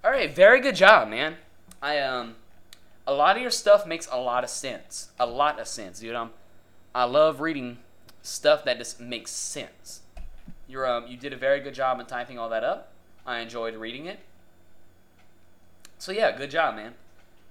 All 0.03 0.11
right, 0.11 0.35
very 0.35 0.61
good 0.61 0.77
job, 0.77 1.09
man. 1.09 1.37
I 1.83 1.99
um, 1.99 2.37
a 3.07 3.12
lot 3.12 3.37
of 3.37 3.43
your 3.43 3.51
stuff 3.51 3.87
makes 3.87 4.09
a 4.11 4.19
lot 4.19 4.45
of 4.45 4.51
sense. 4.51 5.11
A 5.19 5.27
lot 5.27 5.61
of 5.61 5.69
sense, 5.69 6.01
dude. 6.01 6.14
Um, 6.14 6.31
I 6.95 7.05
love 7.05 7.41
reading 7.41 7.79
stuff 8.23 8.64
that 8.64 8.79
just 8.79 9.01
makes 9.01 9.31
sense. 9.31 10.03
You're 10.67 10.87
um, 10.87 11.07
you 11.07 11.17
did 11.17 11.33
a 11.33 11.37
very 11.37 11.61
good 11.61 11.75
job 11.75 12.01
in 12.01 12.07
typing 12.07 12.38
all 12.38 12.49
that 12.49 12.64
up. 12.64 12.93
I 13.27 13.41
enjoyed 13.41 13.75
reading 13.75 14.07
it. 14.07 14.21
So 15.98 16.12
yeah, 16.12 16.37
good 16.37 16.50
job, 16.50 16.76
man. 16.76 16.94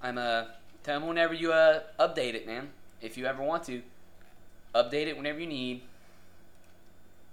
I'm 0.01 0.17
uh, 0.17 0.45
tell 0.83 1.01
me 1.01 1.07
whenever 1.07 1.33
you 1.33 1.51
uh 1.51 1.81
update 1.99 2.33
it, 2.33 2.47
man. 2.47 2.69
If 3.01 3.17
you 3.17 3.25
ever 3.25 3.43
want 3.43 3.63
to, 3.65 3.81
update 4.73 5.07
it 5.07 5.17
whenever 5.17 5.39
you 5.39 5.47
need, 5.47 5.81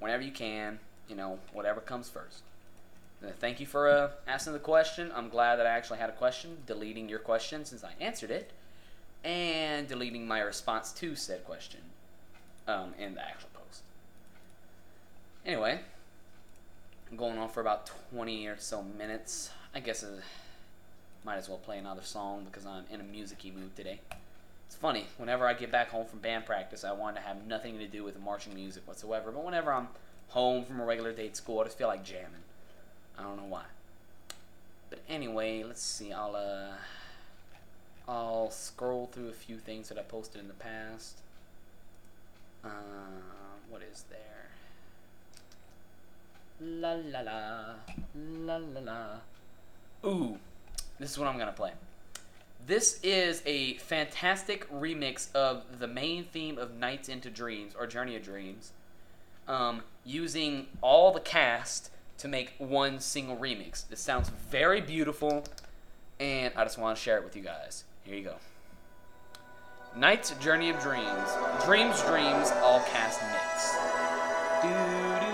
whenever 0.00 0.22
you 0.22 0.32
can. 0.32 0.80
You 1.08 1.16
know, 1.16 1.38
whatever 1.52 1.80
comes 1.80 2.08
first. 2.08 2.42
Uh, 3.22 3.28
thank 3.38 3.60
you 3.60 3.66
for 3.66 3.88
uh, 3.88 4.10
asking 4.26 4.54
the 4.54 4.58
question. 4.58 5.12
I'm 5.14 5.28
glad 5.28 5.56
that 5.56 5.66
I 5.66 5.70
actually 5.70 5.98
had 5.98 6.08
a 6.08 6.14
question, 6.14 6.56
deleting 6.66 7.08
your 7.08 7.18
question 7.18 7.64
since 7.64 7.84
I 7.84 7.92
answered 8.00 8.30
it, 8.30 8.50
and 9.22 9.86
deleting 9.86 10.26
my 10.26 10.40
response 10.40 10.92
to 10.92 11.14
said 11.14 11.44
question 11.44 11.80
um, 12.66 12.94
in 12.98 13.14
the 13.14 13.22
actual 13.22 13.50
post. 13.52 13.82
Anyway, 15.44 15.80
I'm 17.10 17.16
going 17.16 17.38
on 17.38 17.50
for 17.50 17.60
about 17.60 17.90
20 18.10 18.46
or 18.46 18.56
so 18.58 18.82
minutes. 18.82 19.50
I 19.74 19.80
guess 19.80 20.02
I 20.02 20.22
might 21.24 21.36
as 21.36 21.48
well 21.48 21.58
play 21.58 21.78
another 21.78 22.02
song 22.02 22.44
because 22.44 22.66
I'm 22.66 22.84
in 22.90 23.00
a 23.00 23.04
musicy 23.04 23.50
mood 23.50 23.74
today. 23.76 24.00
It's 24.66 24.76
funny, 24.76 25.06
whenever 25.16 25.46
I 25.46 25.54
get 25.54 25.70
back 25.70 25.88
home 25.90 26.06
from 26.06 26.20
band 26.20 26.46
practice, 26.46 26.84
I 26.84 26.92
want 26.92 27.16
to 27.16 27.22
have 27.22 27.46
nothing 27.46 27.78
to 27.78 27.86
do 27.86 28.04
with 28.04 28.18
marching 28.20 28.54
music 28.54 28.86
whatsoever, 28.86 29.30
but 29.30 29.44
whenever 29.44 29.72
I'm 29.72 29.88
home 30.28 30.64
from 30.64 30.80
a 30.80 30.84
regular 30.84 31.12
day 31.12 31.26
at 31.26 31.36
school, 31.36 31.60
I 31.60 31.64
just 31.64 31.78
feel 31.78 31.88
like 31.88 32.04
jamming. 32.04 32.44
I 33.18 33.22
don't 33.22 33.36
know 33.36 33.44
why. 33.48 33.64
But 34.90 35.00
anyway, 35.08 35.62
let's 35.62 35.82
see. 35.82 36.12
I'll 36.12 36.36
uh, 36.36 36.74
I'll 38.08 38.50
scroll 38.50 39.06
through 39.12 39.28
a 39.28 39.32
few 39.32 39.58
things 39.58 39.88
that 39.88 39.98
I 39.98 40.02
posted 40.02 40.40
in 40.40 40.48
the 40.48 40.54
past. 40.54 41.18
Uh, 42.64 42.68
what 43.68 43.82
is 43.82 44.04
there? 44.10 44.50
La 46.60 46.92
la 46.92 47.20
la, 47.20 47.74
la 48.14 48.56
la 48.56 48.80
la. 48.80 50.08
Ooh, 50.08 50.38
this 51.04 51.12
is 51.12 51.18
what 51.18 51.28
I'm 51.28 51.38
gonna 51.38 51.52
play. 51.52 51.72
This 52.66 52.98
is 53.02 53.42
a 53.44 53.74
fantastic 53.74 54.66
remix 54.72 55.30
of 55.34 55.78
the 55.78 55.86
main 55.86 56.24
theme 56.24 56.56
of 56.56 56.78
Nights 56.78 57.10
into 57.10 57.28
Dreams 57.28 57.74
or 57.78 57.86
Journey 57.86 58.16
of 58.16 58.22
Dreams, 58.22 58.72
um, 59.46 59.82
using 60.06 60.66
all 60.80 61.12
the 61.12 61.20
cast 61.20 61.90
to 62.16 62.26
make 62.26 62.54
one 62.56 63.00
single 63.00 63.36
remix. 63.36 63.84
It 63.92 63.98
sounds 63.98 64.30
very 64.30 64.80
beautiful, 64.80 65.44
and 66.18 66.54
I 66.56 66.64
just 66.64 66.78
want 66.78 66.96
to 66.96 67.02
share 67.02 67.18
it 67.18 67.24
with 67.24 67.36
you 67.36 67.42
guys. 67.42 67.84
Here 68.04 68.16
you 68.16 68.24
go. 68.24 68.36
Night's 69.94 70.30
Journey 70.36 70.70
of 70.70 70.80
Dreams. 70.80 71.28
Dreams, 71.66 72.02
Dreams, 72.04 72.50
all 72.62 72.80
cast 72.88 73.20
mix. 73.30 73.72
Do, 74.62 75.33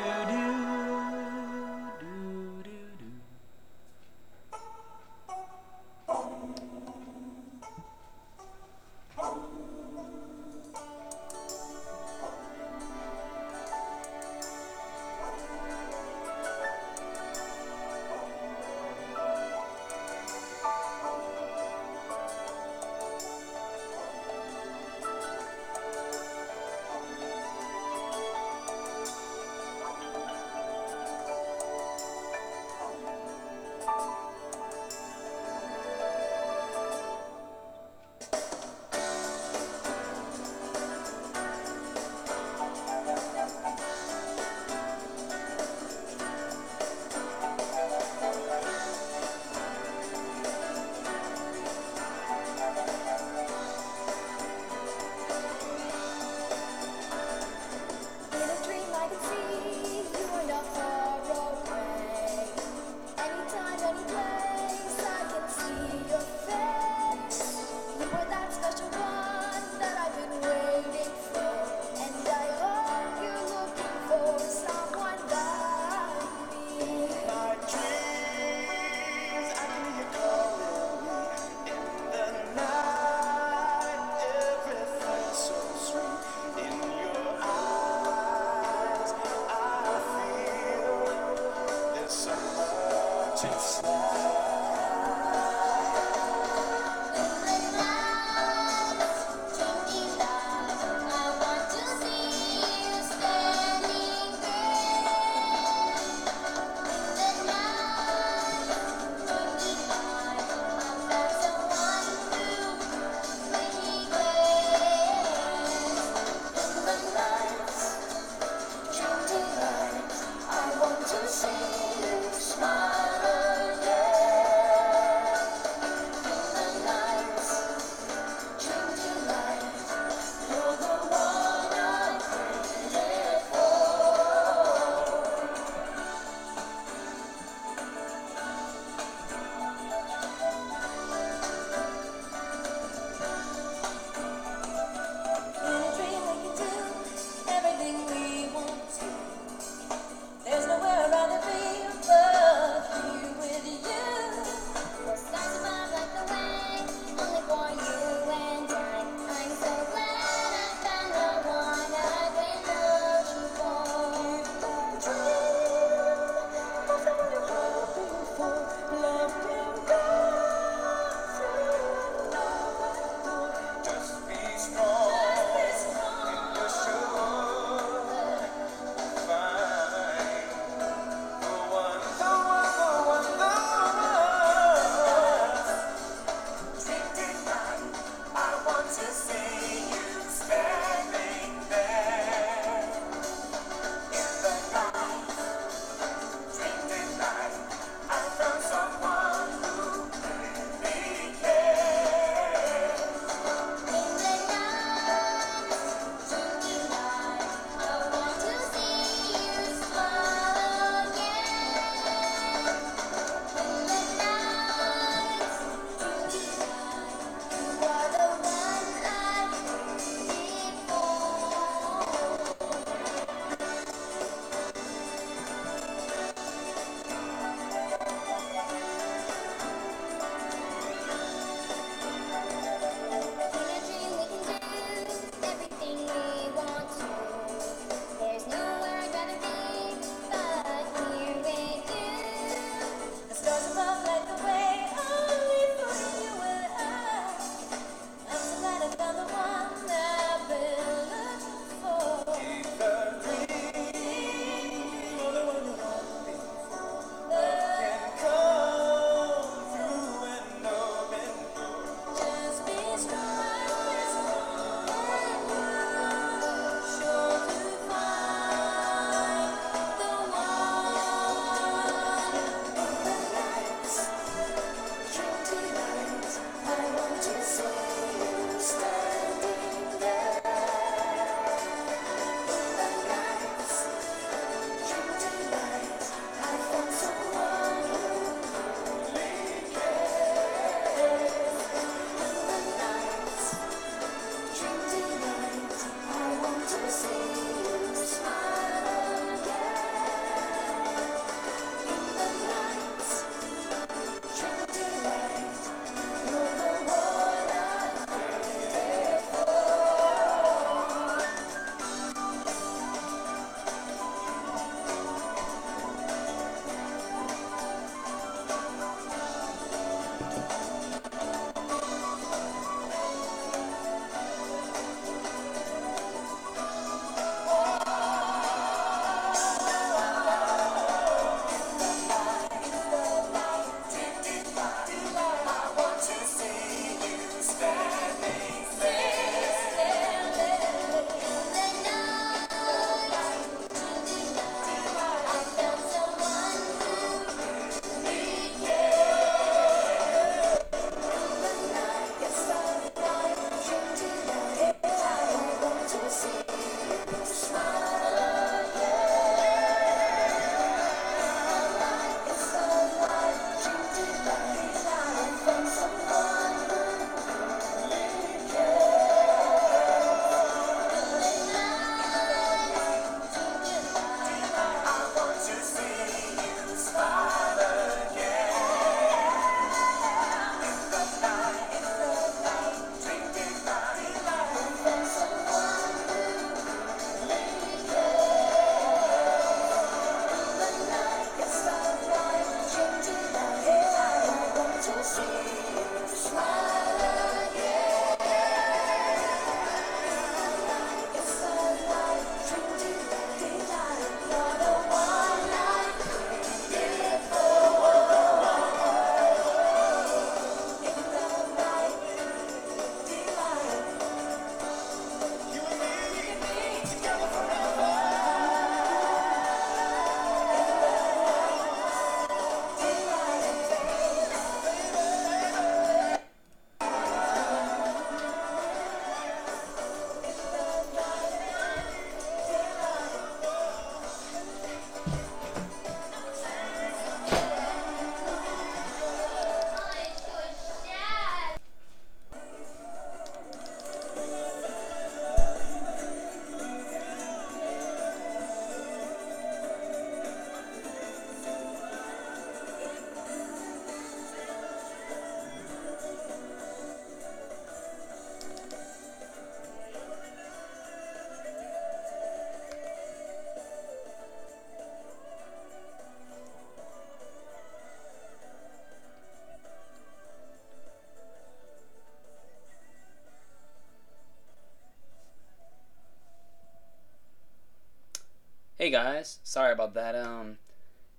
Guys, 478.90 479.38
sorry 479.44 479.72
about 479.72 479.94
that. 479.94 480.16
Um, 480.16 480.58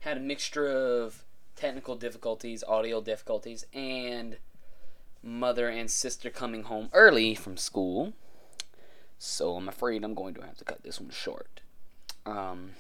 had 0.02 0.18
a 0.18 0.20
mixture 0.20 0.68
of 0.68 1.24
technical 1.56 1.96
difficulties, 1.96 2.66
audio 2.68 3.00
difficulties, 3.00 3.66
and 3.74 4.38
mother 5.24 5.70
and 5.70 5.90
sister 5.90 6.30
coming 6.30 6.64
home 6.64 6.90
early 6.92 7.34
from 7.34 7.56
school. 7.56 8.12
So 9.18 9.56
I'm 9.56 9.70
afraid 9.70 10.04
I'm 10.04 10.16
going 10.16 10.34
to 10.34 10.42
have 10.42 10.58
to 10.58 10.66
cut 10.66 10.84
this 10.84 11.00
one 11.00 11.12
short. 11.12 11.62
Um, 12.26 12.72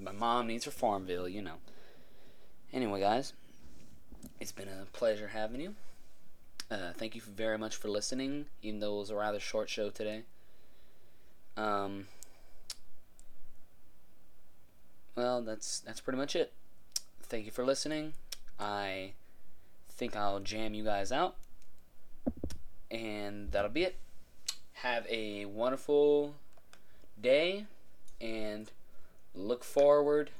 my 0.00 0.12
mom 0.12 0.46
needs 0.46 0.64
her 0.64 0.70
Farmville, 0.70 1.28
you 1.28 1.42
know. 1.42 1.56
Anyway, 2.72 3.00
guys, 3.00 3.34
it's 4.40 4.52
been 4.52 4.68
a 4.68 4.86
pleasure 4.92 5.28
having 5.28 5.60
you. 5.60 5.74
Uh, 6.70 6.92
thank 6.94 7.14
you 7.14 7.20
very 7.20 7.58
much 7.58 7.76
for 7.76 7.88
listening, 7.88 8.46
even 8.62 8.80
though 8.80 8.96
it 8.96 9.00
was 9.00 9.10
a 9.10 9.16
rather 9.16 9.40
short 9.40 9.68
show 9.68 9.90
today. 9.90 10.22
Um, 11.56 12.06
well, 15.18 15.42
that's 15.42 15.80
that's 15.80 16.00
pretty 16.00 16.16
much 16.16 16.36
it. 16.36 16.52
Thank 17.20 17.44
you 17.44 17.50
for 17.50 17.64
listening. 17.64 18.12
I 18.60 19.14
think 19.90 20.14
I'll 20.14 20.38
jam 20.38 20.74
you 20.74 20.84
guys 20.84 21.10
out, 21.10 21.34
and 22.88 23.50
that'll 23.50 23.70
be 23.70 23.82
it. 23.82 23.96
Have 24.74 25.04
a 25.10 25.44
wonderful 25.46 26.36
day, 27.20 27.66
and 28.20 28.70
look 29.34 29.64
forward 29.64 30.30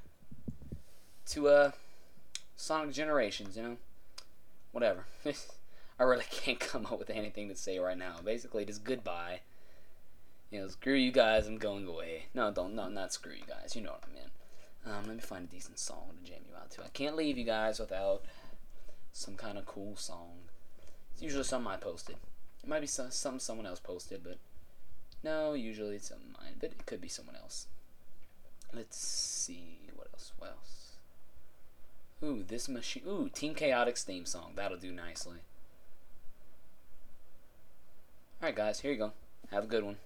to 1.31 1.49
uh 1.49 1.71
Sonic 2.55 2.95
Generations. 2.95 3.57
You 3.57 3.65
know, 3.65 3.77
whatever. 4.71 5.07
I 5.99 6.05
really 6.05 6.27
can't 6.31 6.61
come 6.61 6.87
up 6.87 7.01
with 7.01 7.11
anything 7.11 7.49
to 7.49 7.57
say 7.57 7.81
right 7.81 7.99
now. 7.99 8.15
Basically, 8.25 8.65
just 8.65 8.85
goodbye. 8.85 9.41
You 10.53 10.61
know, 10.61 10.69
screw 10.69 10.95
you 10.95 11.11
guys. 11.11 11.49
I'm 11.49 11.59
going 11.59 11.85
away. 11.85 12.27
No, 12.33 12.53
don't. 12.53 12.77
No, 12.77 12.89
not 12.89 13.13
screw 13.13 13.33
you 13.33 13.45
guys. 13.45 13.75
You 13.75 13.83
know 13.83 13.91
what 13.91 14.05
I 14.09 14.15
mean. 14.15 14.31
Um, 14.89 15.07
let 15.07 15.17
me 15.17 15.23
find 15.23 15.47
a 15.47 15.53
decent 15.53 15.79
song 15.79 16.13
to 16.17 16.31
jam 16.31 16.41
you 16.49 16.57
out 16.57 16.71
to. 16.73 16.83
I 16.83 16.89
can't 16.89 17.17
leave 17.17 17.37
you 17.37 17.45
guys 17.45 17.79
without 17.79 18.23
some 19.13 19.35
kind 19.35 19.59
of 19.59 19.67
cool 19.67 19.97
song. 19.97 20.49
It's 21.13 21.23
usually 21.23 21.45
something 21.45 21.71
I 21.71 21.77
posted. 21.77 22.17
It 22.63 22.69
might 22.69 22.81
be 22.81 22.87
some, 22.87 23.11
something 23.11 23.41
someone 23.41 23.67
else 23.67 23.81
posted, 23.81 24.23
but 24.25 24.39
no, 25.23 25.53
usually 25.53 25.97
it's 25.97 26.09
something 26.09 26.33
mine. 26.41 26.55
But 26.59 26.71
it 26.71 26.87
could 26.87 27.01
be 27.01 27.09
someone 27.09 27.37
else. 27.37 27.67
Let's 28.73 28.97
see 28.99 29.91
what 29.95 30.09
else. 30.15 30.33
What 30.39 30.51
else? 30.51 30.93
Ooh, 32.23 32.43
this 32.47 32.69
machine. 32.69 33.03
Ooh, 33.07 33.29
Team 33.29 33.55
Chaotix 33.55 34.05
theme 34.05 34.25
song. 34.25 34.53
That'll 34.55 34.79
do 34.79 34.93
nicely. 34.93 35.39
Alright, 38.41 38.57
guys, 38.57 38.81
here 38.81 38.93
you 38.93 38.99
go. 38.99 39.13
Have 39.51 39.65
a 39.65 39.67
good 39.69 39.85
one. 39.85 39.97